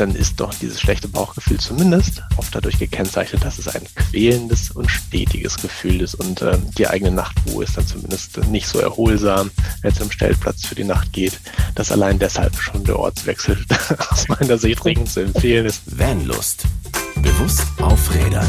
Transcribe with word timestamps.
dann 0.00 0.14
ist 0.14 0.40
doch 0.40 0.54
dieses 0.54 0.80
schlechte 0.80 1.08
Bauchgefühl 1.08 1.60
zumindest 1.60 2.22
oft 2.38 2.54
dadurch 2.54 2.78
gekennzeichnet, 2.78 3.44
dass 3.44 3.58
es 3.58 3.68
ein 3.68 3.84
quälendes 3.94 4.70
und 4.70 4.90
stetiges 4.90 5.58
Gefühl 5.58 6.00
ist 6.00 6.14
und 6.14 6.40
äh, 6.40 6.56
die 6.78 6.88
eigene 6.88 7.10
Nachtruhe 7.10 7.64
ist 7.64 7.76
dann 7.76 7.86
zumindest 7.86 8.38
nicht 8.46 8.66
so 8.66 8.78
erholsam, 8.78 9.50
wenn 9.82 9.92
es 9.92 10.00
im 10.00 10.10
Stellplatz 10.10 10.64
für 10.64 10.74
die 10.74 10.84
Nacht 10.84 11.12
geht, 11.12 11.38
dass 11.74 11.92
allein 11.92 12.18
deshalb 12.18 12.56
schon 12.56 12.82
der 12.84 12.98
Ortswechsel 12.98 13.58
aus 14.10 14.26
meiner 14.28 14.56
Sicht 14.56 14.82
dringend 14.82 15.10
zu 15.10 15.20
empfehlen 15.20 15.66
ist. 15.66 15.98
Vanlust. 15.98 16.64
Bewusst 17.16 17.66
aufrädern. 17.82 18.48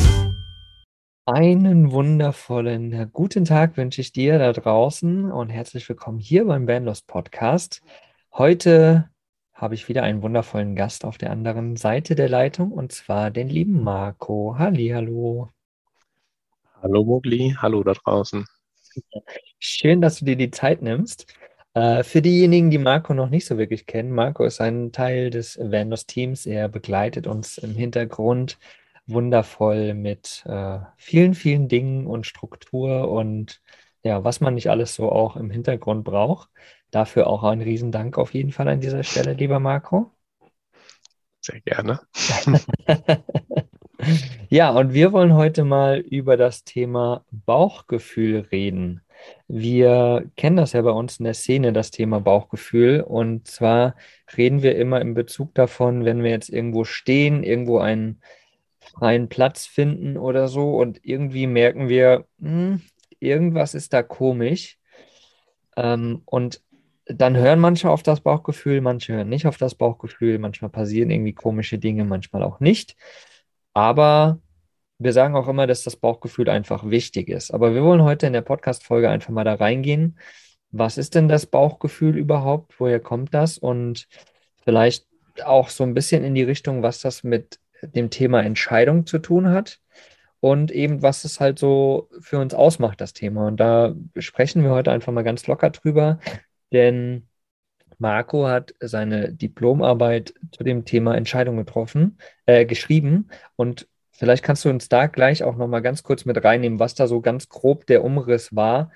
Einen 1.25 1.91
wundervollen 1.91 3.11
guten 3.11 3.43
Tag 3.43 3.75
wünsche 3.75 3.99
ich 3.99 4.13
dir 4.13 4.39
da 4.39 4.53
draußen 4.53 5.29
und 5.29 5.49
herzlich 5.49 5.87
willkommen 5.89 6.19
hier 6.19 6.45
beim 6.45 6.65
Vanlust 6.65 7.07
Podcast. 7.07 7.81
Heute 8.33 9.10
habe 9.61 9.75
ich 9.75 9.87
wieder 9.87 10.01
einen 10.01 10.23
wundervollen 10.23 10.75
Gast 10.75 11.05
auf 11.05 11.19
der 11.19 11.29
anderen 11.29 11.75
Seite 11.75 12.15
der 12.15 12.27
Leitung 12.27 12.71
und 12.71 12.91
zwar 12.91 13.29
den 13.29 13.47
lieben 13.47 13.83
Marco. 13.83 14.55
Halli, 14.57 14.89
hallo. 14.89 15.49
Hallo 16.81 17.03
Mogli, 17.03 17.55
hallo 17.57 17.83
da 17.83 17.93
draußen. 17.93 18.45
Schön, 19.59 20.01
dass 20.01 20.17
du 20.17 20.25
dir 20.25 20.35
die 20.35 20.49
Zeit 20.49 20.81
nimmst. 20.81 21.31
Äh, 21.75 22.03
für 22.03 22.23
diejenigen, 22.23 22.71
die 22.71 22.79
Marco 22.79 23.13
noch 23.13 23.29
nicht 23.29 23.45
so 23.45 23.59
wirklich 23.59 23.85
kennen, 23.85 24.11
Marco 24.11 24.43
ist 24.43 24.59
ein 24.59 24.91
Teil 24.91 25.29
des 25.29 25.59
Vandos-Teams. 25.59 26.47
Er 26.47 26.67
begleitet 26.67 27.27
uns 27.27 27.59
im 27.59 27.75
Hintergrund 27.75 28.57
wundervoll 29.05 29.93
mit 29.93 30.43
äh, 30.47 30.79
vielen, 30.97 31.35
vielen 31.35 31.67
Dingen 31.67 32.07
und 32.07 32.25
Struktur 32.25 33.09
und 33.09 33.61
ja, 34.03 34.23
was 34.23 34.41
man 34.41 34.55
nicht 34.55 34.69
alles 34.69 34.95
so 34.95 35.11
auch 35.11 35.35
im 35.35 35.49
Hintergrund 35.49 36.03
braucht. 36.03 36.49
Dafür 36.89 37.27
auch 37.27 37.43
ein 37.43 37.61
Riesendank 37.61 38.17
auf 38.17 38.33
jeden 38.33 38.51
Fall 38.51 38.67
an 38.67 38.81
dieser 38.81 39.03
Stelle, 39.03 39.33
lieber 39.33 39.59
Marco. 39.59 40.11
Sehr 41.39 41.61
gerne. 41.61 41.99
ja, 44.49 44.69
und 44.71 44.93
wir 44.93 45.11
wollen 45.11 45.33
heute 45.33 45.63
mal 45.63 45.99
über 45.99 46.37
das 46.37 46.63
Thema 46.63 47.25
Bauchgefühl 47.31 48.47
reden. 48.51 49.01
Wir 49.47 50.29
kennen 50.35 50.57
das 50.57 50.73
ja 50.73 50.81
bei 50.81 50.91
uns 50.91 51.17
in 51.17 51.25
der 51.25 51.33
Szene, 51.33 51.73
das 51.73 51.91
Thema 51.91 52.19
Bauchgefühl. 52.19 53.01
Und 53.01 53.47
zwar 53.47 53.95
reden 54.37 54.61
wir 54.61 54.75
immer 54.75 55.01
in 55.01 55.13
Bezug 55.13 55.53
davon, 55.55 56.05
wenn 56.05 56.23
wir 56.23 56.31
jetzt 56.31 56.49
irgendwo 56.49 56.83
stehen, 56.83 57.43
irgendwo 57.43 57.79
einen 57.79 58.21
freien 58.79 59.29
Platz 59.29 59.65
finden 59.65 60.17
oder 60.17 60.47
so 60.47 60.77
und 60.77 60.99
irgendwie 61.03 61.47
merken 61.47 61.89
wir, 61.89 62.25
hm, 62.39 62.81
irgendwas 63.21 63.73
ist 63.73 63.93
da 63.93 64.03
komisch. 64.03 64.77
Ähm, 65.77 66.21
und 66.25 66.61
dann 67.05 67.37
hören 67.37 67.59
manche 67.59 67.89
auf 67.89 68.03
das 68.03 68.21
Bauchgefühl, 68.21 68.81
manche 68.81 69.13
hören 69.13 69.29
nicht 69.29 69.47
auf 69.47 69.57
das 69.57 69.75
Bauchgefühl, 69.75 70.39
manchmal 70.39 70.71
passieren 70.71 71.09
irgendwie 71.09 71.33
komische 71.33 71.77
Dinge, 71.77 72.05
manchmal 72.05 72.43
auch 72.43 72.59
nicht. 72.59 72.95
Aber 73.73 74.39
wir 74.99 75.13
sagen 75.13 75.35
auch 75.35 75.47
immer, 75.47 75.67
dass 75.67 75.83
das 75.83 75.95
Bauchgefühl 75.95 76.49
einfach 76.49 76.89
wichtig 76.89 77.29
ist. 77.29 77.51
Aber 77.51 77.73
wir 77.73 77.83
wollen 77.83 78.03
heute 78.03 78.27
in 78.27 78.33
der 78.33 78.41
Podcast-Folge 78.41 79.09
einfach 79.09 79.31
mal 79.31 79.43
da 79.43 79.55
reingehen. 79.55 80.19
Was 80.71 80.97
ist 80.97 81.15
denn 81.15 81.27
das 81.27 81.45
Bauchgefühl 81.45 82.17
überhaupt? 82.17 82.79
Woher 82.79 82.99
kommt 82.99 83.33
das? 83.33 83.57
Und 83.57 84.07
vielleicht 84.63 85.07
auch 85.43 85.69
so 85.69 85.83
ein 85.83 85.93
bisschen 85.93 86.23
in 86.23 86.35
die 86.35 86.43
Richtung, 86.43 86.83
was 86.83 87.01
das 87.01 87.23
mit 87.23 87.59
dem 87.81 88.09
Thema 88.09 88.43
Entscheidung 88.43 89.05
zu 89.05 89.17
tun 89.19 89.49
hat 89.49 89.79
und 90.41 90.71
eben, 90.71 91.01
was 91.01 91.23
es 91.23 91.39
halt 91.39 91.59
so 91.59 92.09
für 92.19 92.39
uns 92.39 92.53
ausmacht, 92.53 92.99
das 92.99 93.13
Thema. 93.13 93.47
Und 93.47 93.57
da 93.59 93.95
sprechen 94.17 94.63
wir 94.63 94.71
heute 94.71 94.91
einfach 94.91 95.13
mal 95.13 95.23
ganz 95.23 95.47
locker 95.47 95.69
drüber, 95.69 96.19
denn 96.73 97.27
Marco 97.99 98.47
hat 98.47 98.73
seine 98.79 99.31
Diplomarbeit 99.31 100.33
zu 100.51 100.63
dem 100.63 100.85
Thema 100.85 101.15
Entscheidung 101.15 101.57
getroffen, 101.57 102.17
äh, 102.47 102.65
geschrieben 102.65 103.29
und 103.55 103.87
vielleicht 104.11 104.43
kannst 104.43 104.65
du 104.65 104.69
uns 104.69 104.89
da 104.89 105.07
gleich 105.07 105.43
auch 105.43 105.55
noch 105.55 105.67
mal 105.67 105.81
ganz 105.81 106.03
kurz 106.03 106.25
mit 106.25 106.43
reinnehmen, 106.43 106.79
was 106.79 106.95
da 106.95 107.07
so 107.07 107.21
ganz 107.21 107.47
grob 107.47 107.85
der 107.85 108.03
Umriss 108.03 108.55
war, 108.55 108.91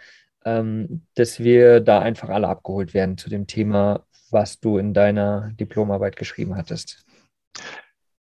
ähm, 0.45 1.03
dass 1.15 1.39
wir 1.39 1.80
da 1.81 1.99
einfach 1.99 2.30
alle 2.30 2.47
abgeholt 2.47 2.93
werden 2.93 3.17
zu 3.17 3.30
dem 3.30 3.47
Thema, 3.47 4.05
was 4.31 4.59
du 4.59 4.77
in 4.77 4.93
deiner 4.93 5.52
Diplomarbeit 5.59 6.15
geschrieben 6.15 6.55
hattest. 6.55 7.05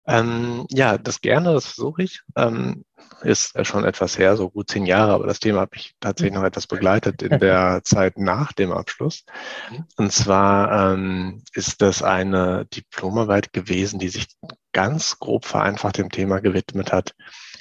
Ähm, 0.07 0.65
ja, 0.69 0.97
das 0.97 1.21
gerne, 1.21 1.53
das 1.53 1.65
versuche 1.65 2.03
ich. 2.03 2.21
Ähm, 2.35 2.85
ist 3.21 3.53
schon 3.65 3.83
etwas 3.83 4.17
her, 4.17 4.37
so 4.37 4.49
gut 4.49 4.69
zehn 4.69 4.85
Jahre, 4.85 5.13
aber 5.13 5.27
das 5.27 5.39
Thema 5.39 5.61
habe 5.61 5.75
ich 5.75 5.95
tatsächlich 5.99 6.33
noch 6.33 6.43
etwas 6.43 6.67
begleitet 6.67 7.21
in 7.21 7.39
der 7.39 7.81
Zeit 7.83 8.17
nach 8.17 8.53
dem 8.53 8.71
Abschluss. 8.71 9.25
Und 9.97 10.11
zwar 10.11 10.93
ähm, 10.93 11.43
ist 11.53 11.81
das 11.81 12.03
eine 12.03 12.65
Diplomarbeit 12.65 13.53
gewesen, 13.53 13.99
die 13.99 14.09
sich 14.09 14.27
ganz 14.71 15.19
grob 15.19 15.45
vereinfacht 15.45 15.97
dem 15.97 16.09
Thema 16.09 16.39
gewidmet 16.39 16.93
hat. 16.93 17.15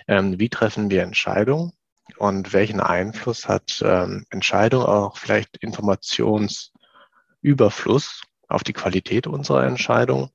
Ähm, 0.06 0.38
wie 0.38 0.50
treffen 0.50 0.90
wir 0.90 1.02
Entscheidungen 1.02 1.72
und 2.18 2.52
welchen 2.52 2.80
Einfluss 2.80 3.48
hat 3.48 3.82
ähm, 3.84 4.26
Entscheidung 4.30 4.84
auch 4.84 5.16
vielleicht 5.16 5.56
Informationsüberfluss 5.56 8.22
auf 8.48 8.62
die 8.62 8.72
Qualität 8.72 9.26
unserer 9.26 9.64
Entscheidung? 9.64 10.30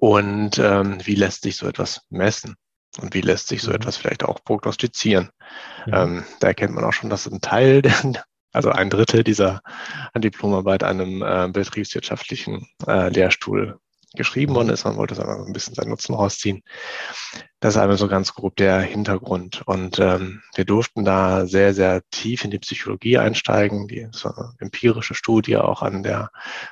Und 0.00 0.58
ähm, 0.58 0.98
wie 1.04 1.14
lässt 1.14 1.42
sich 1.42 1.56
so 1.56 1.68
etwas 1.68 2.00
messen? 2.08 2.56
Und 3.00 3.14
wie 3.14 3.20
lässt 3.20 3.48
sich 3.48 3.60
so 3.60 3.68
mhm. 3.68 3.76
etwas 3.76 3.98
vielleicht 3.98 4.24
auch 4.24 4.42
prognostizieren? 4.42 5.30
Ja. 5.86 6.04
Ähm, 6.04 6.24
da 6.40 6.48
erkennt 6.48 6.74
man 6.74 6.84
auch 6.84 6.94
schon, 6.94 7.10
dass 7.10 7.26
ein 7.26 7.42
Teil, 7.42 7.82
der, 7.82 8.24
also 8.50 8.70
ein 8.70 8.88
Drittel 8.88 9.22
dieser 9.22 9.60
Diplomarbeit 10.16 10.84
einem 10.84 11.22
äh, 11.22 11.48
betriebswirtschaftlichen 11.52 12.66
äh, 12.86 13.10
Lehrstuhl 13.10 13.78
geschrieben 14.14 14.54
worden 14.54 14.68
mhm. 14.68 14.72
ist. 14.72 14.84
Man 14.84 14.96
wollte 14.96 15.12
es 15.12 15.20
aber 15.20 15.44
ein 15.44 15.52
bisschen 15.52 15.74
seinen 15.74 15.90
Nutzen 15.90 16.14
rausziehen. 16.14 16.62
Das 17.60 17.74
ist 17.74 17.80
einmal 17.80 17.98
so 17.98 18.08
ganz 18.08 18.34
grob 18.34 18.56
der 18.56 18.80
Hintergrund. 18.80 19.62
Und 19.66 19.98
ähm, 19.98 20.42
wir 20.54 20.64
durften 20.64 21.04
da 21.04 21.44
sehr, 21.44 21.74
sehr 21.74 22.00
tief 22.10 22.42
in 22.42 22.50
die 22.50 22.58
Psychologie 22.58 23.18
einsteigen. 23.18 23.86
Die 23.86 24.08
so 24.12 24.30
eine 24.30 24.54
empirische 24.60 25.14
Studie 25.14 25.58
auch 25.58 25.82
an 25.82 26.02
der 26.02 26.30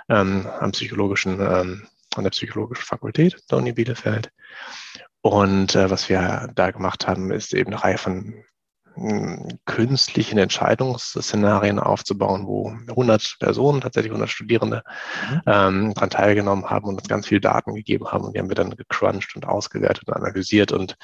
ähm, 0.08 0.46
am 0.46 0.72
psychologischen 0.72 1.40
ähm, 1.40 1.86
an 2.16 2.24
der 2.24 2.30
Psychologischen 2.30 2.84
Fakultät 2.84 3.36
der 3.50 3.58
Uni 3.58 3.72
Bielefeld. 3.72 4.30
Und 5.20 5.74
äh, 5.74 5.90
was 5.90 6.08
wir 6.08 6.48
da 6.54 6.70
gemacht 6.70 7.06
haben, 7.06 7.30
ist 7.30 7.52
eben 7.52 7.72
eine 7.72 7.82
Reihe 7.82 7.98
von 7.98 8.44
hm, 8.94 9.58
künstlichen 9.64 10.38
Entscheidungsszenarien 10.38 11.78
aufzubauen, 11.78 12.46
wo 12.46 12.70
100 12.88 13.36
Personen, 13.38 13.80
tatsächlich 13.80 14.10
100 14.10 14.30
Studierende, 14.30 14.82
mhm. 15.30 15.42
ähm, 15.46 15.94
daran 15.94 16.10
teilgenommen 16.10 16.70
haben 16.70 16.86
und 16.86 16.98
uns 16.98 17.08
ganz 17.08 17.26
viele 17.26 17.40
Daten 17.40 17.74
gegeben 17.74 18.08
haben. 18.08 18.24
Und 18.24 18.34
die 18.34 18.40
haben 18.40 18.48
wir 18.48 18.56
dann 18.56 18.76
gecrunched 18.76 19.36
und 19.36 19.46
ausgewertet 19.46 20.08
und 20.08 20.14
analysiert 20.14 20.72
und 20.72 20.96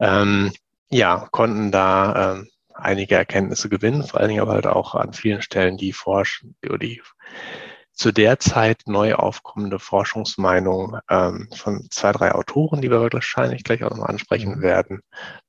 ähm, 0.00 0.52
ja, 0.90 1.28
konnten 1.30 1.70
da 1.70 2.32
ähm, 2.32 2.48
einige 2.74 3.14
Erkenntnisse 3.14 3.68
gewinnen, 3.68 4.02
vor 4.02 4.20
allen 4.20 4.30
Dingen 4.30 4.40
aber 4.40 4.54
halt 4.54 4.66
auch 4.66 4.94
an 4.94 5.12
vielen 5.12 5.42
Stellen 5.42 5.76
die 5.76 5.92
Forschung, 5.92 6.54
die 6.64 7.00
zu 8.00 8.12
der 8.12 8.38
Zeit 8.38 8.84
neu 8.86 9.14
aufkommende 9.14 9.78
Forschungsmeinung 9.78 10.98
ähm, 11.10 11.48
von 11.54 11.86
zwei, 11.90 12.12
drei 12.12 12.32
Autoren, 12.32 12.80
die 12.80 12.90
wir 12.90 13.02
wahrscheinlich 13.02 13.62
gleich 13.62 13.84
auch 13.84 13.90
nochmal 13.90 14.08
ansprechen 14.08 14.56
mhm. 14.56 14.62
werden, 14.62 15.00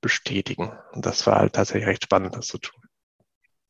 bestätigen. 0.02 0.70
Und 0.92 1.06
das 1.06 1.26
war 1.26 1.38
halt 1.38 1.54
tatsächlich 1.54 1.88
recht 1.88 2.04
spannend, 2.04 2.36
das 2.36 2.48
zu 2.48 2.58
tun. 2.58 2.82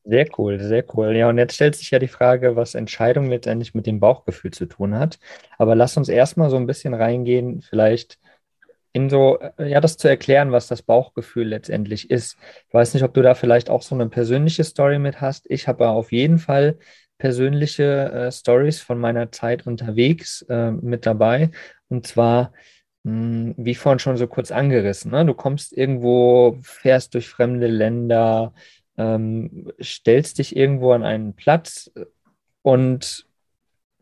Sehr 0.02 0.26
cool, 0.36 0.58
sehr 0.58 0.84
cool. 0.94 1.16
Ja, 1.16 1.28
und 1.28 1.38
jetzt 1.38 1.54
stellt 1.54 1.76
sich 1.76 1.92
ja 1.92 2.00
die 2.00 2.08
Frage, 2.08 2.56
was 2.56 2.74
Entscheidung 2.74 3.26
letztendlich 3.26 3.72
mit 3.72 3.86
dem 3.86 4.00
Bauchgefühl 4.00 4.50
zu 4.50 4.66
tun 4.66 4.98
hat. 4.98 5.20
Aber 5.58 5.76
lass 5.76 5.96
uns 5.96 6.08
erstmal 6.08 6.50
so 6.50 6.56
ein 6.56 6.66
bisschen 6.66 6.92
reingehen, 6.92 7.62
vielleicht 7.62 8.18
in 8.92 9.08
so, 9.08 9.38
äh, 9.58 9.70
ja, 9.70 9.80
das 9.80 9.96
zu 9.96 10.08
erklären, 10.08 10.50
was 10.50 10.66
das 10.66 10.82
Bauchgefühl 10.82 11.46
letztendlich 11.46 12.10
ist. 12.10 12.36
Ich 12.66 12.74
weiß 12.74 12.94
nicht, 12.94 13.04
ob 13.04 13.14
du 13.14 13.22
da 13.22 13.34
vielleicht 13.34 13.70
auch 13.70 13.82
so 13.82 13.94
eine 13.94 14.08
persönliche 14.08 14.64
Story 14.64 14.98
mit 14.98 15.20
hast. 15.20 15.48
Ich 15.48 15.68
habe 15.68 15.88
auf 15.88 16.10
jeden 16.10 16.38
Fall 16.38 16.78
persönliche 17.22 18.10
äh, 18.10 18.32
Stories 18.32 18.80
von 18.80 18.98
meiner 18.98 19.30
Zeit 19.30 19.64
unterwegs 19.64 20.42
äh, 20.48 20.72
mit 20.72 21.06
dabei. 21.06 21.52
Und 21.88 22.04
zwar, 22.04 22.52
mh, 23.04 23.12
hm, 23.12 23.54
wie 23.58 23.76
vorhin 23.76 24.00
schon 24.00 24.16
so 24.16 24.26
kurz 24.26 24.50
angerissen, 24.50 25.12
ne? 25.12 25.24
du 25.24 25.32
kommst 25.32 25.72
irgendwo, 25.72 26.58
fährst 26.62 27.14
durch 27.14 27.28
fremde 27.28 27.68
Länder, 27.68 28.54
ähm, 28.98 29.70
stellst 29.80 30.38
dich 30.38 30.56
irgendwo 30.56 30.90
an 30.90 31.04
einen 31.04 31.34
Platz 31.34 31.92
und 32.62 33.24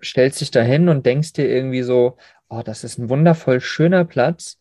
stellst 0.02 0.40
dich 0.40 0.50
dahin 0.50 0.88
und 0.88 1.04
denkst 1.04 1.34
dir 1.34 1.46
irgendwie 1.46 1.82
so, 1.82 2.16
oh, 2.48 2.62
das 2.64 2.84
ist 2.84 2.96
ein 2.96 3.10
wundervoll 3.10 3.60
schöner 3.60 4.06
Platz. 4.06 4.58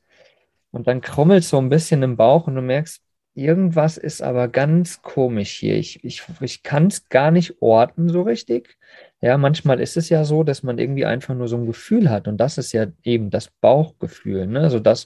Und 0.72 0.88
dann 0.88 1.00
krummelst 1.00 1.48
so 1.48 1.60
ein 1.60 1.70
bisschen 1.70 2.04
im 2.04 2.18
Bauch 2.18 2.46
und 2.46 2.56
du 2.56 2.62
merkst, 2.62 3.02
Irgendwas 3.36 3.98
ist 3.98 4.22
aber 4.22 4.48
ganz 4.48 5.02
komisch 5.02 5.52
hier. 5.52 5.76
Ich, 5.78 6.04
ich, 6.04 6.24
ich 6.42 6.64
kann 6.64 6.88
es 6.88 7.08
gar 7.10 7.32
nicht 7.32 7.62
orten 7.62 8.10
so 8.10 8.24
richtig. 8.24 8.78
Ja, 9.22 9.38
manchmal 9.38 9.80
ist 9.80 9.98
es 9.98 10.10
ja 10.10 10.24
so, 10.24 10.44
dass 10.44 10.64
man 10.64 10.78
irgendwie 10.78 11.06
einfach 11.06 11.36
nur 11.36 11.48
so 11.48 11.58
ein 11.58 11.66
Gefühl 11.66 12.10
hat. 12.10 12.28
Und 12.28 12.38
das 12.38 12.58
ist 12.58 12.74
ja 12.74 12.88
eben 13.04 13.30
das 13.30 13.50
Bauchgefühl. 13.62 14.48
Ne? 14.48 14.62
Also 14.62 14.80
das, 14.80 15.06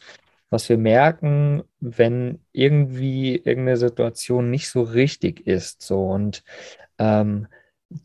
was 0.49 0.69
wir 0.69 0.77
merken, 0.77 1.63
wenn 1.79 2.39
irgendwie 2.51 3.35
irgendeine 3.35 3.77
Situation 3.77 4.49
nicht 4.49 4.69
so 4.69 4.81
richtig 4.83 5.45
ist. 5.45 5.81
So 5.81 6.09
und 6.09 6.43
ähm, 6.99 7.47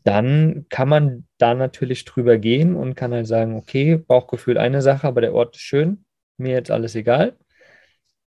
dann 0.03 0.65
kann 0.69 0.89
man 0.89 1.27
da 1.37 1.53
natürlich 1.53 2.05
drüber 2.05 2.37
gehen 2.37 2.75
und 2.75 2.95
kann 2.95 3.13
halt 3.13 3.27
sagen, 3.27 3.55
okay, 3.55 3.97
Bauchgefühl 3.97 4.57
eine 4.57 4.81
Sache, 4.81 5.07
aber 5.07 5.21
der 5.21 5.33
Ort 5.33 5.55
ist 5.55 5.61
schön, 5.61 6.05
mir 6.37 6.53
jetzt 6.53 6.71
alles 6.71 6.95
egal. 6.95 7.35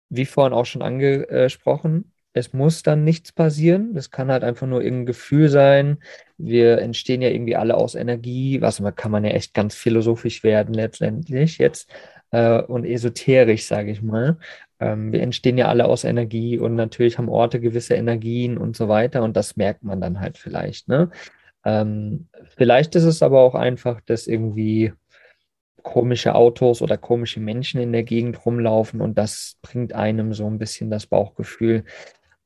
Wie 0.10 0.26
vorhin 0.26 0.54
auch 0.54 0.66
schon 0.66 0.82
angesprochen, 0.82 2.12
es 2.34 2.54
muss 2.54 2.84
dann 2.84 3.04
nichts 3.04 3.32
passieren. 3.32 3.94
Das 3.94 4.12
kann 4.12 4.32
halt 4.32 4.44
einfach 4.44 4.68
nur 4.68 4.82
irgendein 4.82 5.08
Gefühl 5.08 5.50
sein. 5.50 5.98
Wir 6.38 6.80
entstehen 6.80 7.22
ja 7.22 7.30
irgendwie 7.30 7.56
alle 7.56 7.76
aus 7.76 7.96
Energie, 7.96 8.62
was 8.62 8.82
kann 8.96 9.12
man 9.12 9.26
ja 9.26 9.32
echt 9.32 9.54
ganz 9.54 9.76
philosophisch 9.76 10.44
werden 10.44 10.74
letztendlich 10.74 11.58
jetzt 11.58 11.90
äh, 12.32 12.62
und 12.62 12.86
esoterisch, 12.86 13.66
sage 13.66 13.92
ich 13.92 14.02
mal. 14.02 14.38
Ähm, 14.80 15.12
wir 15.12 15.22
entstehen 15.22 15.58
ja 15.58 15.68
alle 15.68 15.86
aus 15.86 16.04
Energie 16.04 16.60
und 16.60 16.76
natürlich 16.76 17.18
haben 17.18 17.30
Orte 17.30 17.60
gewisse 17.60 17.96
Energien 17.96 18.58
und 18.58 18.76
so 18.76 18.88
weiter 18.88 19.24
und 19.24 19.36
das 19.36 19.58
merkt 19.58 19.84
man 19.84 20.00
dann 20.00 20.20
halt 20.20 20.38
vielleicht. 20.38 20.88
Ne? 20.88 21.10
Ähm, 21.66 22.28
vielleicht 22.56 22.96
ist 22.96 23.04
es 23.04 23.24
aber 23.24 23.42
auch 23.42 23.56
einfach, 23.56 24.02
dass 24.02 24.28
irgendwie 24.28 24.94
komische 25.88 26.36
Autos 26.36 26.82
oder 26.82 26.98
komische 26.98 27.40
Menschen 27.40 27.80
in 27.80 27.94
der 27.94 28.04
Gegend 28.04 28.46
rumlaufen 28.46 29.00
und 29.00 29.18
das 29.18 29.58
bringt 29.62 29.94
einem 29.94 30.34
so 30.34 30.46
ein 30.46 30.60
bisschen 30.60 30.90
das 30.90 31.08
Bauchgefühl. 31.08 31.86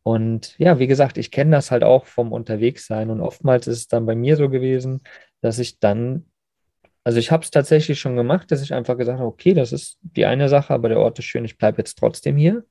Und 0.04 0.56
ja, 0.60 0.78
wie 0.78 0.86
gesagt, 0.86 1.18
ich 1.18 1.32
kenne 1.32 1.52
das 1.56 1.72
halt 1.72 1.84
auch 1.84 2.06
vom 2.06 2.32
Unterwegssein 2.34 3.10
und 3.10 3.20
oftmals 3.20 3.66
ist 3.66 3.78
es 3.80 3.88
dann 3.88 4.06
bei 4.06 4.14
mir 4.14 4.36
so 4.36 4.48
gewesen, 4.48 5.02
dass 5.42 5.58
ich 5.58 5.80
dann, 5.80 6.28
also 7.04 7.18
ich 7.18 7.32
habe 7.32 7.44
es 7.44 7.50
tatsächlich 7.50 8.00
schon 8.00 8.16
gemacht, 8.16 8.52
dass 8.52 8.62
ich 8.62 8.76
einfach 8.76 8.96
gesagt 8.96 9.18
habe, 9.18 9.28
okay, 9.28 9.56
das 9.56 9.72
ist 9.74 9.98
die 10.04 10.28
eine 10.28 10.48
Sache, 10.48 10.72
aber 10.74 10.90
der 10.90 11.00
Ort 11.00 11.18
ist 11.18 11.26
schön, 11.26 11.44
ich 11.44 11.58
bleibe 11.58 11.80
jetzt 11.80 11.98
trotzdem 11.98 12.38
hier. 12.38 12.64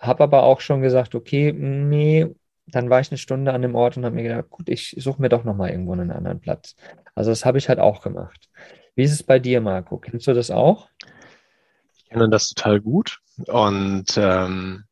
Habe 0.00 0.24
aber 0.24 0.42
auch 0.42 0.60
schon 0.60 0.82
gesagt, 0.82 1.14
okay, 1.14 1.52
nee, 1.52 2.26
dann 2.66 2.90
war 2.90 3.00
ich 3.00 3.12
eine 3.12 3.18
Stunde 3.18 3.52
an 3.52 3.62
dem 3.62 3.76
Ort 3.76 3.96
und 3.96 4.04
habe 4.04 4.16
mir 4.16 4.24
gedacht, 4.24 4.50
gut, 4.50 4.68
ich 4.68 4.96
suche 4.98 5.22
mir 5.22 5.28
doch 5.28 5.44
nochmal 5.44 5.70
irgendwo 5.70 5.92
einen 5.92 6.10
anderen 6.10 6.40
Platz. 6.40 6.74
Also 7.14 7.30
das 7.30 7.44
habe 7.44 7.58
ich 7.58 7.68
halt 7.68 7.78
auch 7.78 8.02
gemacht. 8.02 8.48
Wie 8.94 9.02
ist 9.02 9.12
es 9.12 9.22
bei 9.22 9.38
dir, 9.38 9.60
Marco? 9.60 9.98
Kennst 9.98 10.26
du 10.26 10.34
das 10.34 10.50
auch? 10.50 10.88
Ich 11.96 12.04
kenne 12.08 12.28
das 12.28 12.48
total 12.50 12.80
gut 12.80 13.18
und 13.46 14.06
ähm, 14.16 14.84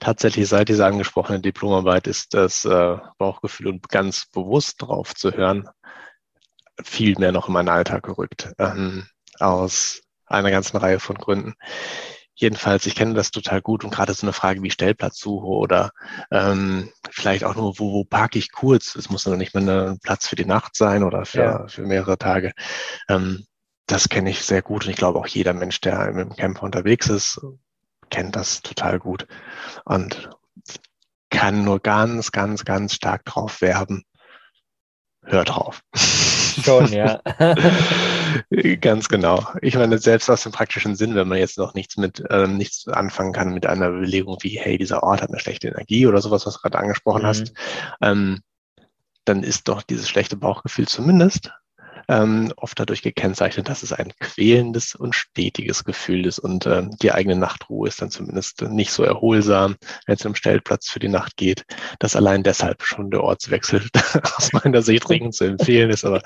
tatsächlich 0.00 0.48
seit 0.48 0.68
dieser 0.68 0.86
angesprochenen 0.86 1.42
Diplomarbeit 1.42 2.06
ist 2.06 2.34
das 2.34 2.64
äh, 2.64 2.96
Bauchgefühl 3.18 3.68
und 3.68 3.88
ganz 3.88 4.26
bewusst 4.26 4.82
drauf 4.82 5.14
zu 5.14 5.32
hören 5.32 5.68
viel 6.82 7.18
mehr 7.18 7.32
noch 7.32 7.48
in 7.48 7.54
meinen 7.54 7.68
Alltag 7.68 8.04
gerückt 8.04 8.52
ähm, 8.58 9.06
aus 9.38 10.02
einer 10.26 10.50
ganzen 10.50 10.78
Reihe 10.78 11.00
von 11.00 11.16
Gründen. 11.16 11.54
Jedenfalls, 12.42 12.86
ich 12.86 12.96
kenne 12.96 13.14
das 13.14 13.30
total 13.30 13.62
gut 13.62 13.84
und 13.84 13.94
gerade 13.94 14.12
so 14.14 14.26
eine 14.26 14.32
Frage 14.32 14.64
wie 14.64 14.70
Stellplatzsuche 14.72 15.46
oder 15.46 15.92
ähm, 16.32 16.90
vielleicht 17.08 17.44
auch 17.44 17.54
nur, 17.54 17.78
wo, 17.78 17.92
wo 17.92 18.02
parke 18.02 18.36
ich 18.36 18.50
kurz? 18.50 18.96
Es 18.96 19.08
muss 19.08 19.26
noch 19.26 19.36
nicht 19.36 19.54
mal 19.54 19.68
ein 19.68 20.00
Platz 20.00 20.26
für 20.26 20.34
die 20.34 20.44
Nacht 20.44 20.74
sein 20.74 21.04
oder 21.04 21.24
für, 21.24 21.38
ja. 21.38 21.68
für 21.68 21.82
mehrere 21.82 22.18
Tage. 22.18 22.50
Ähm, 23.08 23.46
das 23.86 24.08
kenne 24.08 24.28
ich 24.30 24.42
sehr 24.42 24.60
gut 24.60 24.84
und 24.84 24.90
ich 24.90 24.96
glaube 24.96 25.20
auch 25.20 25.28
jeder 25.28 25.52
Mensch, 25.52 25.80
der 25.82 26.08
im 26.08 26.34
Camper 26.34 26.64
unterwegs 26.64 27.08
ist, 27.08 27.40
kennt 28.10 28.34
das 28.34 28.60
total 28.60 28.98
gut 28.98 29.28
und 29.84 30.28
kann 31.30 31.62
nur 31.62 31.78
ganz, 31.78 32.32
ganz, 32.32 32.64
ganz 32.64 32.94
stark 32.94 33.24
drauf 33.24 33.60
werben. 33.60 34.02
Hör 35.22 35.44
drauf. 35.44 35.80
Schon, 35.94 36.92
ja. 36.92 37.20
Ganz 38.80 39.08
genau. 39.08 39.46
Ich 39.60 39.74
meine, 39.74 39.98
selbst 39.98 40.30
aus 40.30 40.42
dem 40.42 40.52
praktischen 40.52 40.96
Sinn, 40.96 41.14
wenn 41.14 41.28
man 41.28 41.38
jetzt 41.38 41.58
noch 41.58 41.74
nichts 41.74 41.96
mit, 41.96 42.22
ähm, 42.30 42.56
nichts 42.56 42.86
anfangen 42.88 43.32
kann 43.32 43.54
mit 43.54 43.66
einer 43.66 43.90
Belegung 43.90 44.38
wie, 44.40 44.58
hey, 44.58 44.78
dieser 44.78 45.02
Ort 45.02 45.22
hat 45.22 45.30
eine 45.30 45.40
schlechte 45.40 45.68
Energie 45.68 46.06
oder 46.06 46.20
sowas, 46.20 46.46
was 46.46 46.54
du 46.54 46.60
gerade 46.60 46.78
angesprochen 46.78 47.22
mhm. 47.22 47.26
hast, 47.26 47.52
ähm, 48.00 48.40
dann 49.24 49.42
ist 49.42 49.68
doch 49.68 49.82
dieses 49.82 50.08
schlechte 50.08 50.36
Bauchgefühl 50.36 50.88
zumindest 50.88 51.50
ähm, 52.08 52.52
oft 52.56 52.78
dadurch 52.78 53.02
gekennzeichnet, 53.02 53.68
dass 53.68 53.82
es 53.82 53.92
ein 53.92 54.12
quälendes 54.18 54.94
und 54.94 55.14
stetiges 55.14 55.84
Gefühl 55.84 56.26
ist 56.26 56.38
und 56.38 56.66
äh, 56.66 56.88
die 57.02 57.12
eigene 57.12 57.36
Nachtruhe 57.36 57.88
ist 57.88 58.02
dann 58.02 58.10
zumindest 58.10 58.62
nicht 58.62 58.92
so 58.92 59.02
erholsam, 59.04 59.76
wenn 60.06 60.16
es 60.16 60.26
um 60.26 60.34
Stellplatz 60.34 60.90
für 60.90 60.98
die 60.98 61.08
Nacht 61.08 61.36
geht, 61.36 61.64
dass 61.98 62.16
allein 62.16 62.42
deshalb 62.42 62.82
schon 62.82 63.10
der 63.10 63.22
Ortswechsel 63.22 63.86
aus 64.36 64.52
meiner 64.52 64.82
Sicht 64.82 65.08
dringend 65.08 65.34
zu 65.34 65.44
empfehlen 65.44 65.90
ist. 65.90 66.04
Aber 66.04 66.22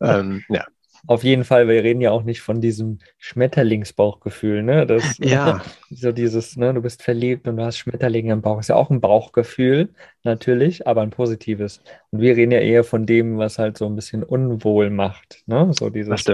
ähm, 0.00 0.44
ja, 0.48 0.64
auf 1.06 1.24
jeden 1.24 1.44
Fall, 1.44 1.68
wir 1.68 1.82
reden 1.82 2.00
ja 2.00 2.10
auch 2.10 2.22
nicht 2.22 2.40
von 2.40 2.60
diesem 2.60 2.98
Schmetterlingsbauchgefühl, 3.18 4.62
ne? 4.62 4.86
Das, 4.86 5.18
ja. 5.18 5.62
so 5.90 6.12
dieses, 6.12 6.56
ne, 6.56 6.74
du 6.74 6.82
bist 6.82 7.02
verliebt 7.02 7.48
und 7.48 7.56
du 7.56 7.64
hast 7.64 7.78
Schmetterlinge 7.78 8.32
im 8.32 8.42
Bauch. 8.42 8.60
Ist 8.60 8.68
ja 8.68 8.76
auch 8.76 8.90
ein 8.90 9.00
Bauchgefühl, 9.00 9.90
natürlich, 10.22 10.86
aber 10.86 11.02
ein 11.02 11.10
positives. 11.10 11.82
Und 12.10 12.20
wir 12.20 12.36
reden 12.36 12.52
ja 12.52 12.60
eher 12.60 12.84
von 12.84 13.06
dem, 13.06 13.38
was 13.38 13.58
halt 13.58 13.78
so 13.78 13.86
ein 13.86 13.96
bisschen 13.96 14.22
unwohl 14.22 14.90
macht, 14.90 15.42
ne? 15.46 15.72
So 15.78 15.90
dieses 15.90 16.24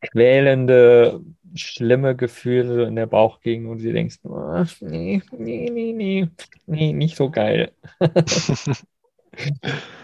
quälende, 0.00 1.20
schlimme 1.54 2.16
Gefühl 2.16 2.80
in 2.80 2.96
der 2.96 3.06
Bauchgegend 3.06 3.68
und 3.68 3.82
du 3.82 3.92
denkst, 3.92 4.18
oh, 4.24 4.64
nee, 4.80 5.22
nee, 5.32 5.70
nee, 5.70 5.92
nee, 5.92 6.28
nee, 6.66 6.92
nicht 6.92 7.16
so 7.16 7.30
geil. 7.30 7.72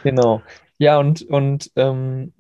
genau. 0.03 0.43
Ja, 0.79 0.99
und, 0.99 1.23
und 1.23 1.71
ähm, 1.77 2.33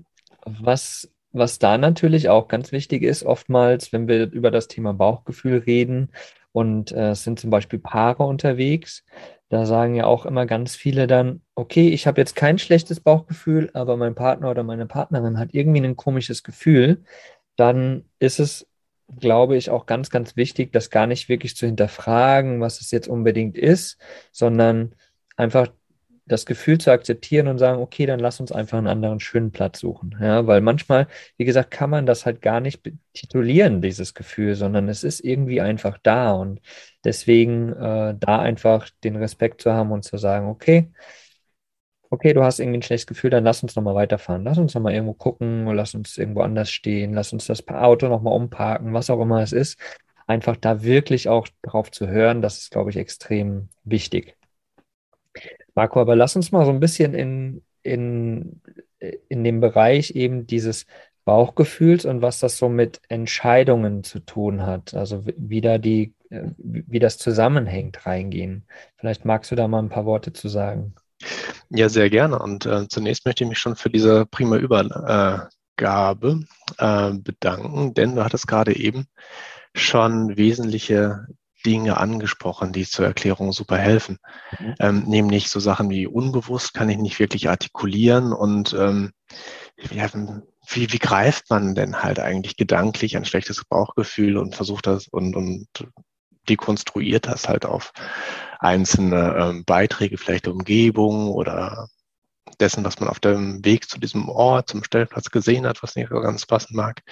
was 0.44 1.10
was 1.32 1.58
da 1.58 1.78
natürlich 1.78 2.28
auch 2.28 2.48
ganz 2.48 2.72
wichtig 2.72 3.02
ist, 3.02 3.22
oftmals, 3.22 3.92
wenn 3.92 4.08
wir 4.08 4.30
über 4.32 4.50
das 4.50 4.68
Thema 4.68 4.92
Bauchgefühl 4.92 5.58
reden 5.58 6.10
und 6.52 6.92
äh, 6.92 7.10
es 7.10 7.24
sind 7.24 7.38
zum 7.38 7.50
Beispiel 7.50 7.78
Paare 7.78 8.24
unterwegs, 8.24 9.04
da 9.48 9.66
sagen 9.66 9.96
ja 9.96 10.06
auch 10.06 10.26
immer 10.26 10.46
ganz 10.46 10.76
viele 10.76 11.06
dann, 11.06 11.42
okay, 11.56 11.88
ich 11.88 12.06
habe 12.06 12.20
jetzt 12.20 12.36
kein 12.36 12.58
schlechtes 12.58 13.00
Bauchgefühl, 13.00 13.70
aber 13.74 13.96
mein 13.96 14.14
Partner 14.14 14.50
oder 14.50 14.62
meine 14.62 14.86
Partnerin 14.86 15.38
hat 15.38 15.50
irgendwie 15.52 15.82
ein 15.82 15.96
komisches 15.96 16.42
Gefühl, 16.42 17.04
dann 17.56 18.04
ist 18.20 18.38
es, 18.40 18.68
glaube 19.18 19.56
ich, 19.56 19.70
auch 19.70 19.86
ganz, 19.86 20.10
ganz 20.10 20.36
wichtig, 20.36 20.72
das 20.72 20.90
gar 20.90 21.06
nicht 21.06 21.28
wirklich 21.28 21.56
zu 21.56 21.66
hinterfragen, 21.66 22.60
was 22.60 22.80
es 22.80 22.92
jetzt 22.92 23.08
unbedingt 23.08 23.58
ist, 23.58 23.98
sondern 24.30 24.94
einfach 25.36 25.68
das 26.30 26.46
Gefühl 26.46 26.78
zu 26.78 26.92
akzeptieren 26.92 27.48
und 27.48 27.58
sagen, 27.58 27.82
okay, 27.82 28.06
dann 28.06 28.20
lass 28.20 28.38
uns 28.40 28.52
einfach 28.52 28.78
einen 28.78 28.86
anderen 28.86 29.18
schönen 29.20 29.50
Platz 29.50 29.80
suchen. 29.80 30.16
Ja, 30.20 30.46
weil 30.46 30.60
manchmal, 30.60 31.08
wie 31.36 31.44
gesagt, 31.44 31.70
kann 31.72 31.90
man 31.90 32.06
das 32.06 32.24
halt 32.24 32.40
gar 32.40 32.60
nicht 32.60 32.82
titulieren, 33.14 33.82
dieses 33.82 34.14
Gefühl, 34.14 34.54
sondern 34.54 34.88
es 34.88 35.02
ist 35.04 35.20
irgendwie 35.20 35.60
einfach 35.60 35.98
da 36.02 36.32
und 36.32 36.60
deswegen 37.04 37.72
äh, 37.72 38.14
da 38.18 38.38
einfach 38.38 38.88
den 39.02 39.16
Respekt 39.16 39.60
zu 39.62 39.72
haben 39.72 39.90
und 39.92 40.04
zu 40.04 40.18
sagen, 40.18 40.48
okay, 40.48 40.92
okay, 42.10 42.32
du 42.34 42.42
hast 42.44 42.58
irgendwie 42.60 42.78
ein 42.78 42.82
schlechtes 42.82 43.06
Gefühl, 43.06 43.30
dann 43.30 43.44
lass 43.44 43.62
uns 43.62 43.76
nochmal 43.76 43.94
weiterfahren. 43.94 44.44
Lass 44.44 44.58
uns 44.58 44.74
nochmal 44.74 44.94
irgendwo 44.94 45.14
gucken, 45.14 45.66
lass 45.66 45.94
uns 45.94 46.18
irgendwo 46.18 46.42
anders 46.42 46.70
stehen, 46.70 47.14
lass 47.14 47.32
uns 47.32 47.46
das 47.46 47.66
Auto 47.68 48.08
nochmal 48.08 48.34
umparken, 48.34 48.92
was 48.94 49.10
auch 49.10 49.20
immer 49.20 49.42
es 49.42 49.52
ist. 49.52 49.78
Einfach 50.26 50.56
da 50.56 50.82
wirklich 50.82 51.28
auch 51.28 51.48
drauf 51.62 51.90
zu 51.90 52.06
hören, 52.08 52.42
das 52.42 52.58
ist, 52.58 52.70
glaube 52.70 52.90
ich, 52.90 52.96
extrem 52.96 53.68
wichtig. 53.84 54.36
Marco, 55.74 56.00
aber 56.00 56.16
lass 56.16 56.36
uns 56.36 56.52
mal 56.52 56.64
so 56.64 56.72
ein 56.72 56.80
bisschen 56.80 57.14
in, 57.14 57.62
in, 57.82 58.60
in 59.28 59.44
dem 59.44 59.60
Bereich 59.60 60.12
eben 60.12 60.46
dieses 60.46 60.86
Bauchgefühls 61.24 62.04
und 62.04 62.22
was 62.22 62.40
das 62.40 62.58
so 62.58 62.68
mit 62.68 63.00
Entscheidungen 63.08 64.04
zu 64.04 64.20
tun 64.20 64.66
hat. 64.66 64.94
Also 64.94 65.24
wie 65.36 65.60
da 65.60 65.78
die, 65.78 66.14
wie 66.28 66.98
das 66.98 67.18
zusammenhängt, 67.18 68.06
reingehen. 68.06 68.66
Vielleicht 68.96 69.24
magst 69.24 69.50
du 69.50 69.54
da 69.54 69.68
mal 69.68 69.80
ein 69.80 69.90
paar 69.90 70.06
Worte 70.06 70.32
zu 70.32 70.48
sagen. 70.48 70.94
Ja, 71.68 71.88
sehr 71.88 72.10
gerne. 72.10 72.38
Und 72.38 72.66
äh, 72.66 72.88
zunächst 72.88 73.26
möchte 73.26 73.44
ich 73.44 73.50
mich 73.50 73.58
schon 73.58 73.76
für 73.76 73.90
diese 73.90 74.26
prima 74.26 74.56
Übergabe 74.56 75.50
äh, 76.78 77.12
bedanken, 77.12 77.94
denn 77.94 78.16
du 78.16 78.24
hattest 78.24 78.48
gerade 78.48 78.74
eben 78.74 79.06
schon 79.74 80.36
wesentliche 80.36 81.26
Dinge 81.64 81.96
angesprochen, 81.96 82.72
die 82.72 82.86
zur 82.86 83.06
Erklärung 83.06 83.52
super 83.52 83.76
helfen. 83.78 84.18
Mhm. 84.58 84.74
Ähm, 84.78 85.04
nämlich 85.06 85.48
so 85.48 85.60
Sachen 85.60 85.90
wie 85.90 86.06
unbewusst 86.06 86.74
kann 86.74 86.88
ich 86.88 86.98
nicht 86.98 87.18
wirklich 87.18 87.48
artikulieren 87.48 88.32
und 88.32 88.72
ähm, 88.72 89.12
wie, 89.76 90.92
wie 90.92 90.98
greift 90.98 91.50
man 91.50 91.74
denn 91.74 92.02
halt 92.02 92.20
eigentlich 92.20 92.56
gedanklich 92.56 93.16
ein 93.16 93.24
schlechtes 93.24 93.64
Bauchgefühl 93.64 94.36
und 94.36 94.54
versucht 94.54 94.86
das 94.86 95.08
und, 95.08 95.36
und 95.36 95.66
dekonstruiert 96.48 97.26
das 97.26 97.48
halt 97.48 97.64
auf 97.64 97.92
einzelne 98.58 99.36
ähm, 99.38 99.64
Beiträge, 99.64 100.18
vielleicht 100.18 100.46
der 100.46 100.52
Umgebung 100.52 101.28
oder 101.28 101.88
dessen, 102.60 102.84
was 102.84 103.00
man 103.00 103.08
auf 103.08 103.20
dem 103.20 103.64
Weg 103.64 103.88
zu 103.88 103.98
diesem 103.98 104.28
Ort, 104.28 104.68
zum 104.68 104.84
Stellplatz 104.84 105.30
gesehen 105.30 105.66
hat, 105.66 105.82
was 105.82 105.96
nicht 105.96 106.10
so 106.10 106.20
ganz 106.20 106.46
passen 106.46 106.76
mag. 106.76 107.02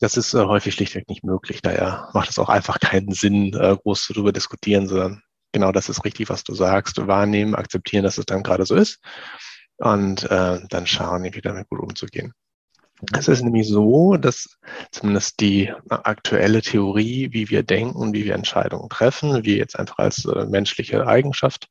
Das 0.00 0.16
ist 0.16 0.34
äh, 0.34 0.44
häufig 0.44 0.74
schlichtweg 0.74 1.08
nicht 1.08 1.24
möglich. 1.24 1.62
Daher 1.62 2.08
macht 2.12 2.30
es 2.30 2.38
auch 2.38 2.48
einfach 2.48 2.80
keinen 2.80 3.12
Sinn, 3.12 3.54
äh, 3.54 3.76
groß 3.76 4.08
darüber 4.08 4.32
diskutieren, 4.32 4.88
sondern 4.88 5.22
genau 5.52 5.72
das 5.72 5.88
ist 5.88 6.04
richtig, 6.04 6.28
was 6.28 6.44
du 6.44 6.54
sagst. 6.54 7.06
Wahrnehmen, 7.06 7.54
akzeptieren, 7.54 8.04
dass 8.04 8.18
es 8.18 8.26
dann 8.26 8.42
gerade 8.42 8.66
so 8.66 8.74
ist 8.74 9.00
und 9.78 10.24
äh, 10.30 10.60
dann 10.68 10.86
schauen, 10.86 11.24
wie 11.24 11.40
damit 11.40 11.68
gut 11.68 11.80
umzugehen. 11.80 12.32
Es 13.12 13.28
ist 13.28 13.42
nämlich 13.42 13.68
so, 13.68 14.16
dass 14.16 14.56
zumindest 14.92 15.40
die 15.40 15.72
aktuelle 15.88 16.62
Theorie, 16.62 17.32
wie 17.32 17.50
wir 17.50 17.62
denken, 17.62 18.14
wie 18.14 18.24
wir 18.24 18.34
Entscheidungen 18.34 18.88
treffen, 18.88 19.44
wie 19.44 19.56
jetzt 19.56 19.78
einfach 19.78 19.98
als 19.98 20.24
äh, 20.24 20.46
menschliche 20.46 21.06
Eigenschaft, 21.06 21.68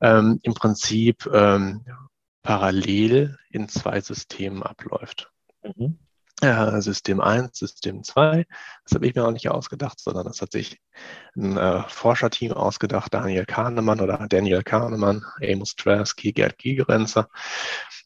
ähm, 0.00 0.40
im 0.42 0.54
Prinzip 0.54 1.28
ähm, 1.32 1.84
parallel 2.48 3.36
in 3.50 3.68
zwei 3.68 4.00
Systemen 4.00 4.62
abläuft. 4.62 5.30
Mhm. 5.62 5.98
Ja, 6.40 6.80
System 6.80 7.20
1, 7.20 7.58
System 7.58 8.02
2, 8.02 8.46
das 8.84 8.94
habe 8.94 9.06
ich 9.06 9.14
mir 9.14 9.26
auch 9.26 9.32
nicht 9.32 9.50
ausgedacht, 9.50 10.00
sondern 10.00 10.24
das 10.24 10.40
hat 10.40 10.52
sich 10.52 10.80
ein 11.36 11.58
äh, 11.58 11.82
Forscherteam 11.88 12.52
ausgedacht, 12.52 13.12
Daniel 13.12 13.44
Kahnemann 13.44 14.00
oder 14.00 14.26
Daniel 14.30 14.62
Kahnemann, 14.62 15.26
Amos 15.42 15.76
Tversky, 15.76 16.32
Gerd 16.32 16.56
Gigerenzer. 16.56 17.28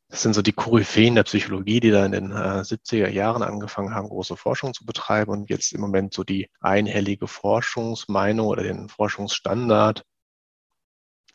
Das 0.09 0.23
sind 0.23 0.35
so 0.35 0.43
die 0.43 0.53
Koryphäen 0.53 1.15
der 1.15 1.23
Psychologie, 1.23 1.79
die 1.79 1.93
da 1.93 2.05
in 2.05 2.11
den 2.11 2.33
äh, 2.33 2.63
70er 2.63 3.11
Jahren 3.11 3.45
angefangen 3.45 3.95
haben, 3.95 4.09
große 4.09 4.37
Forschung 4.37 4.75
zu 4.75 4.85
betreiben 4.85 5.31
und 5.31 5.51
jetzt 5.51 5.73
im 5.73 5.81
Moment 5.81 6.15
so 6.15 6.25
die 6.25 6.51
einhellige 6.61 7.29
Forschungsmeinung 7.29 8.49
oder 8.49 8.65
den 8.65 8.89
Forschungsstandard, 8.89 10.03